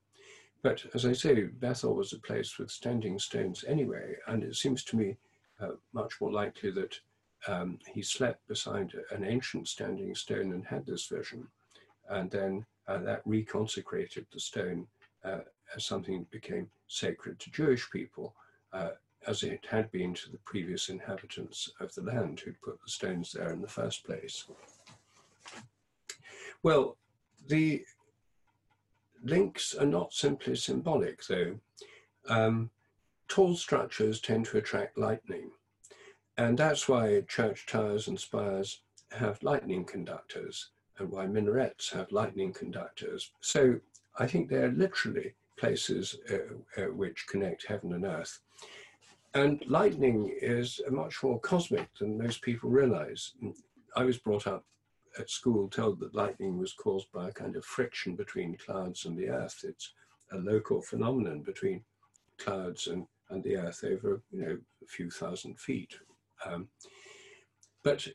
But 0.63 0.85
as 0.95 1.05
I 1.05 1.13
say, 1.13 1.43
Bethel 1.43 1.95
was 1.95 2.13
a 2.13 2.19
place 2.19 2.59
with 2.59 2.71
standing 2.71 3.19
stones 3.19 3.65
anyway, 3.67 4.17
and 4.27 4.43
it 4.43 4.57
seems 4.57 4.83
to 4.85 4.97
me 4.97 5.17
uh, 5.61 5.73
much 5.93 6.21
more 6.21 6.33
likely 6.33 6.71
that 6.73 6.99
um, 7.47 7.79
he 7.87 8.03
slept 8.03 8.47
beside 8.49 8.93
an 9.11 9.25
ancient 9.25 9.69
standing 9.69 10.15
stone 10.15 10.53
and 10.53 10.65
had 10.67 10.87
this 10.87 11.07
vision, 11.07 11.47
and 12.09 12.31
then 12.31 12.67
uh, 12.89 12.99
that 12.99 13.25
reconsecrated 13.27 14.25
the 14.33 14.41
stone 14.41 14.87
uh, 15.25 15.41
as 15.77 15.85
something 15.85 16.19
that 16.19 16.31
became 16.31 16.69
sacred 16.89 17.39
to 17.39 17.51
Jewish 17.51 17.91
people. 17.91 18.35
Uh, 18.73 18.91
as 19.27 19.43
it 19.43 19.67
had 19.69 19.91
been 19.91 20.15
to 20.15 20.31
the 20.31 20.39
previous 20.39 20.89
inhabitants 20.89 21.71
of 21.81 21.93
the 21.95 22.03
land 22.03 22.41
who'd 22.41 22.61
put 22.63 22.79
the 22.83 22.91
stones 22.91 23.33
there 23.33 23.53
in 23.53 23.61
the 23.61 23.69
first 23.69 24.05
place. 24.05 24.45
Well, 26.63 26.97
the 27.47 27.85
links 29.23 29.75
are 29.75 29.87
not 29.87 30.13
simply 30.13 30.57
symbolic, 30.57 31.27
though. 31.27 31.59
Um, 32.29 32.71
tall 33.29 33.55
structures 33.55 34.21
tend 34.21 34.47
to 34.47 34.59
attract 34.59 34.99
lightning, 34.99 35.51
and 36.37 36.59
that's 36.59 36.89
why 36.89 37.21
church 37.23 37.67
towers 37.67 38.09
and 38.09 38.19
spires 38.19 38.83
have 39.13 39.43
lightning 39.43 39.85
conductors, 39.85 40.71
and 40.99 41.11
why 41.11 41.27
minarets 41.27 41.91
have 41.91 42.13
lightning 42.13 42.53
conductors. 42.53 43.31
So 43.41 43.81
I 44.19 44.27
think 44.27 44.49
they're 44.49 44.73
literally 44.73 45.35
places 45.57 46.17
uh, 46.31 46.83
uh, 46.83 46.93
which 46.93 47.27
connect 47.29 47.67
heaven 47.67 47.93
and 47.93 48.05
earth. 48.05 48.41
And 49.35 49.63
lightning 49.67 50.35
is 50.41 50.81
much 50.91 51.23
more 51.23 51.39
cosmic 51.41 51.89
than 51.99 52.19
most 52.19 52.43
people 52.43 52.71
realize. 52.71 53.33
I 53.97 54.05
was 54.05 54.19
brought 54.19 54.47
up 54.47 54.65
at 55.19 55.31
school 55.31 55.69
told 55.69 56.01
that 56.01 56.15
lightning 56.15 56.59
was 56.59 56.73
caused 56.73 57.11
by 57.13 57.29
a 57.29 57.33
kind 57.33 57.57
of 57.57 57.65
friction 57.65 58.15
between 58.15 58.57
clouds 58.57 59.05
and 59.05 59.17
the 59.17 59.29
earth. 59.29 59.65
It's 59.65 59.93
a 60.33 60.39
local 60.39 60.81
phenomenon 60.81 61.43
between 61.43 61.83
clouds 62.39 62.87
and, 62.87 63.07
and 63.31 63.43
the 63.43 63.57
earth 63.57 63.85
over 63.85 64.23
you 64.31 64.43
know 64.43 64.59
a 64.83 64.87
few 64.87 65.11
thousand 65.11 65.59
feet. 65.59 65.95
Um, 66.45 66.69
but 67.83 68.07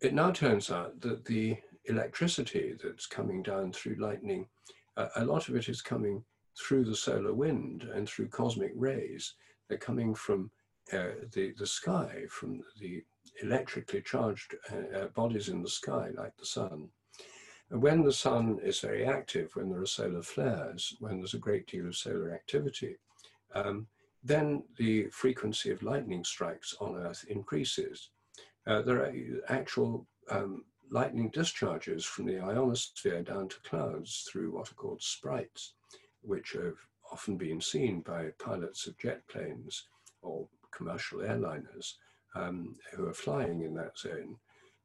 it 0.00 0.14
now 0.14 0.30
turns 0.30 0.70
out 0.70 1.00
that 1.00 1.24
the 1.24 1.56
electricity 1.88 2.74
that's 2.82 3.06
coming 3.06 3.42
down 3.42 3.72
through 3.72 3.96
lightning, 3.96 4.46
uh, 4.96 5.08
a 5.16 5.24
lot 5.24 5.48
of 5.48 5.56
it 5.56 5.68
is 5.68 5.82
coming 5.82 6.24
through 6.58 6.84
the 6.84 6.96
solar 6.96 7.34
wind 7.34 7.88
and 7.94 8.08
through 8.08 8.28
cosmic 8.28 8.72
rays. 8.74 9.34
They're 9.68 9.78
coming 9.78 10.14
from 10.14 10.50
uh, 10.92 11.26
the, 11.32 11.54
the 11.58 11.66
sky, 11.66 12.22
from 12.30 12.62
the 12.80 13.02
electrically 13.42 14.02
charged 14.02 14.54
uh, 14.72 14.98
uh, 14.98 15.06
bodies 15.08 15.48
in 15.48 15.62
the 15.62 15.68
sky, 15.68 16.10
like 16.16 16.36
the 16.36 16.46
sun. 16.46 16.88
And 17.70 17.82
when 17.82 18.02
the 18.02 18.12
sun 18.12 18.58
is 18.62 18.80
very 18.80 19.04
active, 19.04 19.50
when 19.54 19.68
there 19.68 19.82
are 19.82 19.86
solar 19.86 20.22
flares, 20.22 20.96
when 21.00 21.18
there's 21.18 21.34
a 21.34 21.38
great 21.38 21.66
deal 21.66 21.86
of 21.86 21.96
solar 21.96 22.32
activity, 22.32 22.96
um, 23.54 23.86
then 24.24 24.62
the 24.78 25.06
frequency 25.08 25.70
of 25.70 25.82
lightning 25.82 26.24
strikes 26.24 26.74
on 26.80 26.96
Earth 26.96 27.24
increases. 27.28 28.10
Uh, 28.66 28.82
there 28.82 28.98
are 29.02 29.12
actual 29.48 30.06
um, 30.30 30.64
lightning 30.90 31.30
discharges 31.30 32.04
from 32.04 32.26
the 32.26 32.38
ionosphere 32.38 33.22
down 33.22 33.48
to 33.48 33.60
clouds 33.60 34.26
through 34.30 34.52
what 34.52 34.70
are 34.70 34.74
called 34.74 35.02
sprites, 35.02 35.74
which 36.22 36.52
have 36.52 36.76
often 37.12 37.36
been 37.36 37.60
seen 37.60 38.00
by 38.00 38.28
pilots 38.38 38.86
of 38.86 38.98
jet 38.98 39.26
planes 39.28 39.84
or 40.22 40.46
commercial 40.70 41.20
airliners 41.20 41.94
um, 42.34 42.76
who 42.92 43.06
are 43.06 43.14
flying 43.14 43.62
in 43.62 43.74
that 43.74 43.98
zone. 43.98 44.36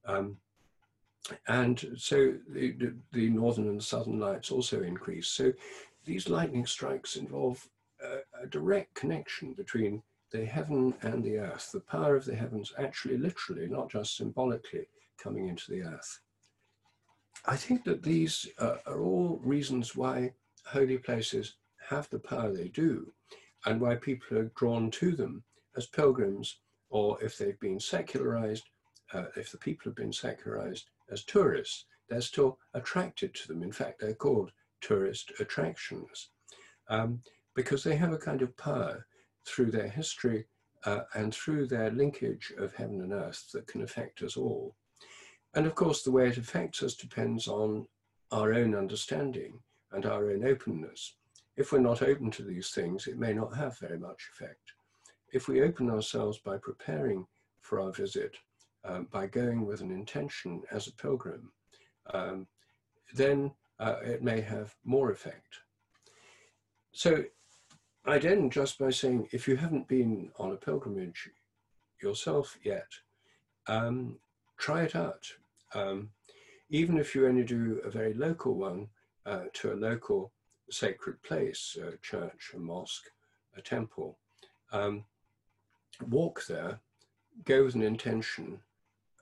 Um, 0.06 0.38
and 1.48 1.96
so 1.98 2.34
the, 2.50 2.94
the, 3.14 3.30
northern 3.30 3.70
and 3.70 3.84
southern 3.84 4.20
lights 4.20 4.52
also 4.52 4.82
increase. 4.82 5.28
So 5.28 5.54
these 6.06 6.28
lightning 6.28 6.66
strikes 6.66 7.16
involve 7.16 7.66
a, 8.04 8.44
a 8.44 8.48
direct 8.48 8.94
connection 8.94 9.54
between 9.54 10.04
the 10.32 10.46
heaven 10.46 10.94
and 11.02 11.24
the 11.24 11.38
earth. 11.38 11.72
The 11.72 11.80
power 11.80 12.16
of 12.16 12.26
the 12.26 12.36
heavens 12.36 12.74
actually 12.78 13.18
literally, 13.18 13.68
not 13.68 13.90
just 13.90 14.18
symbolically, 14.18 14.88
coming 15.22 15.48
into 15.48 15.72
the 15.72 15.82
earth. 15.82 16.20
I 17.46 17.56
think 17.56 17.84
that 17.84 18.04
these 18.04 18.48
uh, 18.60 18.78
are 18.86 19.02
all 19.02 19.40
reasons 19.44 19.96
why 19.96 20.34
holy 20.66 20.98
places 20.98 21.56
have 21.90 22.10
the 22.10 22.20
power 22.20 22.52
they 22.52 22.70
do 22.70 23.12
and 23.66 23.82
why 23.82 23.96
people 23.96 24.38
are 24.38 24.52
drawn 24.56 24.90
to 24.92 25.16
them 25.16 25.44
as 25.76 25.88
pilgrims 25.88 26.60
or 26.90 27.22
if 27.22 27.38
they've 27.38 27.60
been 27.60 27.80
secularized, 27.80 28.64
uh, 29.14 29.26
if 29.36 29.52
the 29.52 29.58
people 29.58 29.86
have 29.86 29.96
been 29.96 30.14
secularized 30.14 30.90
as 31.12 31.24
tourists, 31.24 31.86
they're 32.08 32.22
still 32.22 32.60
attracted 32.74 33.34
to 33.34 33.48
them. 33.48 33.64
In 33.64 33.72
fact, 33.72 34.00
they're 34.00 34.14
called 34.14 34.52
tourist 34.82 35.32
attractions 35.40 36.30
um, 36.90 37.20
because 37.56 37.84
they 37.84 37.96
have 37.96 38.14
a 38.14 38.18
kind 38.18 38.42
of 38.42 38.56
power 38.58 39.06
through 39.46 39.72
their 39.72 39.88
history 39.88 40.46
uh, 40.86 41.02
and 41.16 41.34
through 41.34 41.68
their 41.68 41.92
linkage 41.92 42.54
of 42.58 42.74
heaven 42.76 43.02
and 43.02 43.14
earth 43.14 43.50
that 43.54 43.68
can 43.68 43.82
affect 43.84 44.22
us 44.22 44.38
all. 44.38 44.76
And 45.56 45.66
of 45.66 45.76
course, 45.76 46.04
the 46.04 46.12
way 46.12 46.28
it 46.28 46.38
affects 46.38 46.82
us 46.82 46.96
depends 46.96 47.48
on 47.48 47.88
our 48.32 48.54
own 48.54 48.76
understanding 48.76 49.60
and 49.92 50.06
our 50.06 50.32
own 50.32 50.46
openness. 50.46 51.16
If 51.56 51.72
we're 51.72 51.80
not 51.80 52.02
open 52.02 52.32
to 52.32 52.44
these 52.44 52.72
things, 52.72 53.06
it 53.06 53.20
may 53.20 53.34
not 53.34 53.56
have 53.56 53.78
very 53.78 54.00
much 54.00 54.30
effect. 54.34 54.74
If 55.32 55.48
we 55.48 55.62
open 55.62 55.90
ourselves 55.90 56.40
by 56.40 56.58
preparing 56.58 57.28
for 57.62 57.80
our 57.80 57.92
visit, 57.92 58.36
um, 58.84 59.08
by 59.12 59.28
going 59.28 59.66
with 59.66 59.82
an 59.82 59.92
intention 59.92 60.64
as 60.72 60.88
a 60.88 60.94
pilgrim, 60.94 61.52
um, 62.14 62.48
then 63.14 63.52
uh, 63.80 63.98
it 64.04 64.24
may 64.24 64.42
have 64.42 64.76
more 64.84 65.12
effect. 65.12 65.60
So 66.92 67.24
I'd 68.06 68.26
end 68.26 68.52
just 68.52 68.80
by 68.80 68.90
saying 68.90 69.30
if 69.32 69.48
you 69.48 69.56
haven't 69.56 69.88
been 69.88 70.32
on 70.38 70.52
a 70.52 70.58
pilgrimage 70.58 71.30
yourself 72.02 72.58
yet, 72.64 72.88
um, 73.68 74.18
try 74.58 74.84
it 74.84 74.96
out. 74.96 75.26
Um, 75.74 76.10
even 76.70 76.98
if 76.98 77.14
you 77.14 77.28
only 77.28 77.44
do 77.44 77.82
a 77.84 77.90
very 77.90 78.14
local 78.14 78.56
one 78.56 78.88
uh, 79.26 79.46
to 79.54 79.74
a 79.74 79.76
local 79.76 80.32
sacred 80.70 81.22
place, 81.24 81.78
a 81.82 81.98
church, 81.98 82.52
a 82.56 82.60
mosque, 82.60 83.10
a 83.56 83.62
temple, 83.62 84.18
um, 84.72 85.06
walk 86.10 86.46
there, 86.48 86.80
go 87.46 87.66
with 87.66 87.76
an 87.76 87.84
intention, 87.84 88.60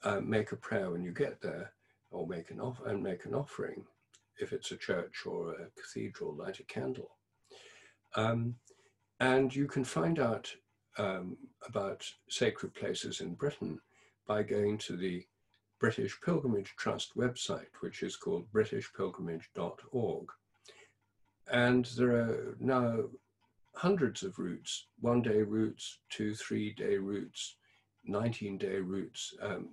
uh, 0.04 0.20
make 0.22 0.52
a 0.52 0.56
prayer 0.56 0.92
when 0.92 1.04
you 1.04 1.12
get 1.12 1.42
there, 1.42 1.74
or 2.12 2.28
make 2.28 2.52
an 2.52 2.60
off 2.60 2.82
and 2.86 3.02
make 3.02 3.26
an 3.26 3.34
offering. 3.34 3.86
If 4.40 4.54
it's 4.54 4.72
a 4.72 4.78
church 4.78 5.26
or 5.26 5.52
a 5.52 5.68
cathedral, 5.80 6.36
light 6.36 6.60
a 6.60 6.64
candle. 6.64 7.12
Um, 8.16 8.56
and 9.20 9.56
you 9.56 9.68
can 9.68 9.84
find 9.84 10.20
out 10.20 10.54
um, 10.98 11.38
about 11.68 12.06
sacred 12.28 12.74
places 12.74 13.22
in 13.22 13.36
Britain 13.36 13.80
by 14.28 14.44
going 14.44 14.78
to 14.80 14.98
the 14.98 15.26
British 15.82 16.22
Pilgrimage 16.22 16.76
Trust 16.78 17.18
website, 17.18 17.74
which 17.80 18.04
is 18.04 18.16
called 18.16 18.46
britishpilgrimage.org. 18.54 20.28
And 21.52 21.86
there 21.98 22.12
are 22.12 22.56
now 22.60 23.06
hundreds 23.74 24.22
of 24.22 24.38
routes, 24.38 24.86
one 25.00 25.24
day 25.24 25.42
routes, 25.42 25.98
two, 26.12 26.36
three 26.36 26.72
day 26.74 26.98
routes, 26.98 27.56
19 28.06 28.60
day 28.60 28.78
routes, 28.78 29.34
um, 29.42 29.70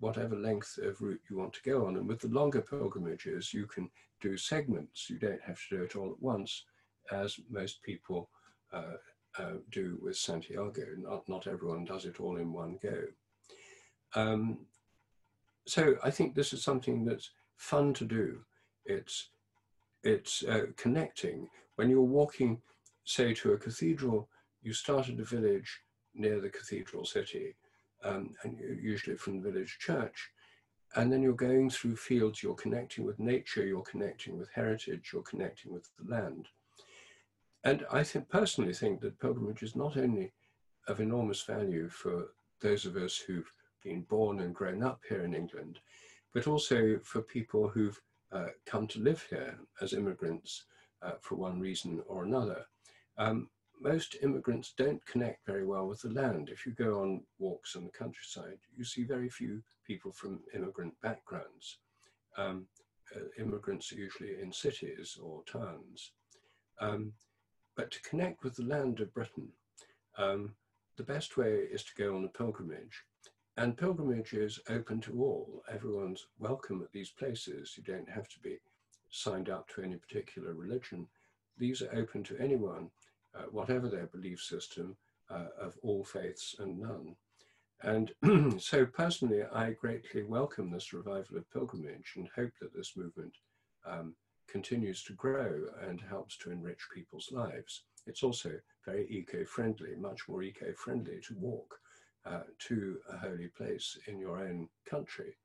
whatever 0.00 0.36
length 0.36 0.78
of 0.82 0.98
route 1.02 1.20
you 1.28 1.36
want 1.36 1.52
to 1.52 1.62
go 1.62 1.86
on. 1.86 1.96
And 1.96 2.08
with 2.08 2.20
the 2.20 2.28
longer 2.28 2.62
pilgrimages, 2.62 3.52
you 3.52 3.66
can 3.66 3.90
do 4.22 4.38
segments. 4.38 5.10
You 5.10 5.18
don't 5.18 5.42
have 5.42 5.60
to 5.68 5.76
do 5.76 5.82
it 5.82 5.96
all 5.96 6.12
at 6.12 6.22
once, 6.22 6.64
as 7.12 7.38
most 7.50 7.82
people 7.82 8.30
uh, 8.72 8.96
uh, 9.38 9.56
do 9.70 9.98
with 10.00 10.16
Santiago. 10.16 10.86
Not, 10.96 11.28
not 11.28 11.46
everyone 11.46 11.84
does 11.84 12.06
it 12.06 12.20
all 12.20 12.38
in 12.38 12.54
one 12.54 12.78
go. 12.82 13.02
Um, 14.14 14.66
so 15.66 15.94
I 16.02 16.10
think 16.10 16.34
this 16.34 16.52
is 16.52 16.62
something 16.62 17.04
that's 17.04 17.30
fun 17.56 17.94
to 17.94 18.04
do. 18.04 18.40
It's, 18.84 19.28
it's 20.02 20.42
uh, 20.44 20.66
connecting. 20.76 21.48
When 21.76 21.88
you're 21.88 22.02
walking, 22.02 22.60
say, 23.04 23.34
to 23.34 23.52
a 23.52 23.58
cathedral, 23.58 24.28
you 24.62 24.72
start 24.72 25.08
at 25.08 25.20
a 25.20 25.24
village 25.24 25.80
near 26.14 26.40
the 26.40 26.50
cathedral 26.50 27.04
city 27.04 27.54
um, 28.04 28.34
and 28.42 28.58
usually 28.80 29.16
from 29.16 29.40
the 29.40 29.50
village 29.50 29.78
church. 29.80 30.30
And 30.94 31.10
then 31.10 31.22
you're 31.22 31.32
going 31.32 31.70
through 31.70 31.96
fields, 31.96 32.42
you're 32.42 32.54
connecting 32.54 33.04
with 33.04 33.18
nature, 33.18 33.64
you're 33.64 33.82
connecting 33.82 34.38
with 34.38 34.50
heritage, 34.54 35.10
you're 35.12 35.22
connecting 35.22 35.72
with 35.72 35.88
the 35.98 36.10
land. 36.10 36.48
And 37.64 37.86
I 37.90 38.02
think, 38.02 38.28
personally 38.28 38.74
think 38.74 39.00
that 39.00 39.20
pilgrimage 39.20 39.62
is 39.62 39.76
not 39.76 39.96
only 39.96 40.32
of 40.88 41.00
enormous 41.00 41.42
value 41.42 41.88
for 41.88 42.32
those 42.60 42.84
of 42.84 42.96
us 42.96 43.16
who've 43.16 43.50
been 43.82 44.02
born 44.02 44.40
and 44.40 44.54
grown 44.54 44.82
up 44.82 45.00
here 45.08 45.24
in 45.24 45.34
England, 45.34 45.78
but 46.32 46.46
also 46.46 46.98
for 47.02 47.22
people 47.22 47.68
who've 47.68 48.00
uh, 48.32 48.48
come 48.66 48.86
to 48.88 49.00
live 49.00 49.24
here 49.28 49.58
as 49.80 49.92
immigrants 49.92 50.64
uh, 51.02 51.12
for 51.20 51.34
one 51.34 51.60
reason 51.60 52.02
or 52.06 52.24
another. 52.24 52.64
Um, 53.18 53.48
most 53.80 54.16
immigrants 54.22 54.74
don't 54.76 55.04
connect 55.06 55.44
very 55.44 55.66
well 55.66 55.86
with 55.86 56.00
the 56.02 56.10
land. 56.10 56.48
If 56.48 56.64
you 56.64 56.72
go 56.72 57.02
on 57.02 57.22
walks 57.38 57.74
in 57.74 57.84
the 57.84 57.90
countryside, 57.90 58.58
you 58.76 58.84
see 58.84 59.04
very 59.04 59.28
few 59.28 59.62
people 59.84 60.12
from 60.12 60.40
immigrant 60.54 60.94
backgrounds. 61.02 61.78
Um, 62.36 62.66
uh, 63.14 63.42
immigrants 63.42 63.92
are 63.92 63.96
usually 63.96 64.40
in 64.40 64.52
cities 64.52 65.18
or 65.20 65.42
towns. 65.44 66.12
Um, 66.80 67.12
but 67.76 67.90
to 67.90 68.02
connect 68.02 68.44
with 68.44 68.56
the 68.56 68.64
land 68.64 69.00
of 69.00 69.12
Britain, 69.12 69.48
um, 70.16 70.54
the 70.96 71.02
best 71.02 71.36
way 71.36 71.66
is 71.70 71.82
to 71.84 71.94
go 71.96 72.16
on 72.16 72.24
a 72.24 72.28
pilgrimage. 72.28 73.02
And 73.58 73.76
pilgrimage 73.76 74.32
is 74.32 74.58
open 74.70 75.00
to 75.02 75.22
all. 75.22 75.62
Everyone's 75.70 76.26
welcome 76.38 76.80
at 76.82 76.90
these 76.90 77.10
places. 77.10 77.74
You 77.76 77.82
don't 77.82 78.08
have 78.08 78.26
to 78.28 78.40
be 78.40 78.58
signed 79.10 79.50
up 79.50 79.68
to 79.70 79.82
any 79.82 79.96
particular 79.96 80.54
religion. 80.54 81.06
These 81.58 81.82
are 81.82 81.94
open 81.94 82.24
to 82.24 82.38
anyone 82.38 82.90
uh, 83.34 83.42
whatever 83.50 83.88
their 83.88 84.06
belief 84.06 84.40
system, 84.40 84.96
uh, 85.30 85.48
of 85.60 85.76
all 85.82 86.02
faiths 86.02 86.56
and 86.58 86.78
none. 86.78 87.14
And 87.82 88.60
so 88.60 88.86
personally, 88.86 89.42
I 89.42 89.72
greatly 89.72 90.22
welcome 90.22 90.70
this 90.70 90.92
revival 90.94 91.36
of 91.36 91.50
pilgrimage 91.50 92.14
and 92.16 92.28
hope 92.34 92.52
that 92.60 92.74
this 92.74 92.96
movement 92.96 93.34
um, 93.84 94.14
continues 94.48 95.02
to 95.04 95.12
grow 95.12 95.66
and 95.86 96.00
helps 96.00 96.38
to 96.38 96.50
enrich 96.50 96.80
people's 96.94 97.30
lives. 97.32 97.84
It's 98.06 98.22
also 98.22 98.52
very 98.86 99.06
eco-friendly, 99.10 99.96
much 99.96 100.28
more 100.28 100.42
eco-friendly 100.42 101.20
to 101.28 101.34
walk 101.38 101.81
uh, 102.24 102.42
to 102.58 102.98
a 103.12 103.16
holy 103.16 103.48
place 103.48 103.98
in 104.06 104.18
your 104.18 104.38
own 104.38 104.68
country 104.88 105.36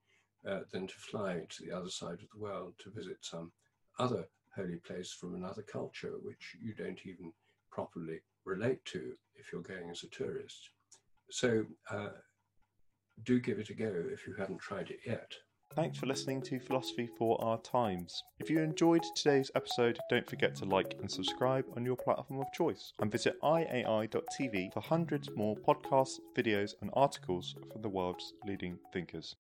uh, 0.48 0.60
than 0.72 0.88
to 0.88 0.94
fly 0.94 1.42
to 1.50 1.64
the 1.64 1.72
other 1.72 1.90
side 1.90 2.20
of 2.22 2.30
the 2.34 2.40
world 2.40 2.74
to 2.80 2.90
visit 2.92 3.18
some 3.22 3.52
other 4.00 4.28
holy 4.56 4.78
place 4.78 5.12
from 5.12 5.36
another 5.36 5.62
culture, 5.62 6.14
which 6.22 6.56
you 6.62 6.74
don't 6.74 7.00
even 7.06 7.32
properly 7.72 8.20
relate 8.46 8.84
to 8.86 9.14
if 9.36 9.52
you're 9.52 9.62
going 9.62 9.90
as 9.90 10.04
a 10.04 10.08
tourist. 10.08 10.70
So 11.30 11.66
uh, 11.92 12.10
do 13.24 13.40
give 13.40 13.60
it 13.60 13.70
a 13.70 13.74
go 13.74 13.92
if 14.12 14.28
you 14.28 14.34
haven't 14.36 14.60
tried 14.60 14.90
it 14.90 15.00
yet. 15.06 15.32
Thanks 15.76 16.00
for 16.00 16.08
listening 16.08 16.42
to 16.44 16.60
Philosophy 16.60 17.08
for 17.20 17.40
Our 17.44 17.60
Times. 17.60 18.24
If 18.40 18.50
you 18.50 18.60
enjoyed 18.60 19.04
today's 19.16 19.52
episode, 19.54 20.00
don't 20.10 20.28
forget 20.28 20.56
to 20.56 20.66
like 20.66 20.96
and 21.00 21.12
subscribe 21.12 21.66
on 21.76 21.86
your 21.86 21.96
platform 21.96 22.40
of 22.40 22.52
choice 22.52 22.94
and 23.00 23.12
visit 23.12 23.40
iai.tv 23.44 24.74
for 24.74 24.82
hundreds 24.82 25.30
more 25.36 25.56
podcasts, 25.56 26.20
videos, 26.36 26.72
and 26.82 26.90
articles 26.94 27.56
from 27.72 27.82
the 27.84 27.90
world's 27.90 28.34
leading 28.46 28.80
thinkers. 28.92 29.36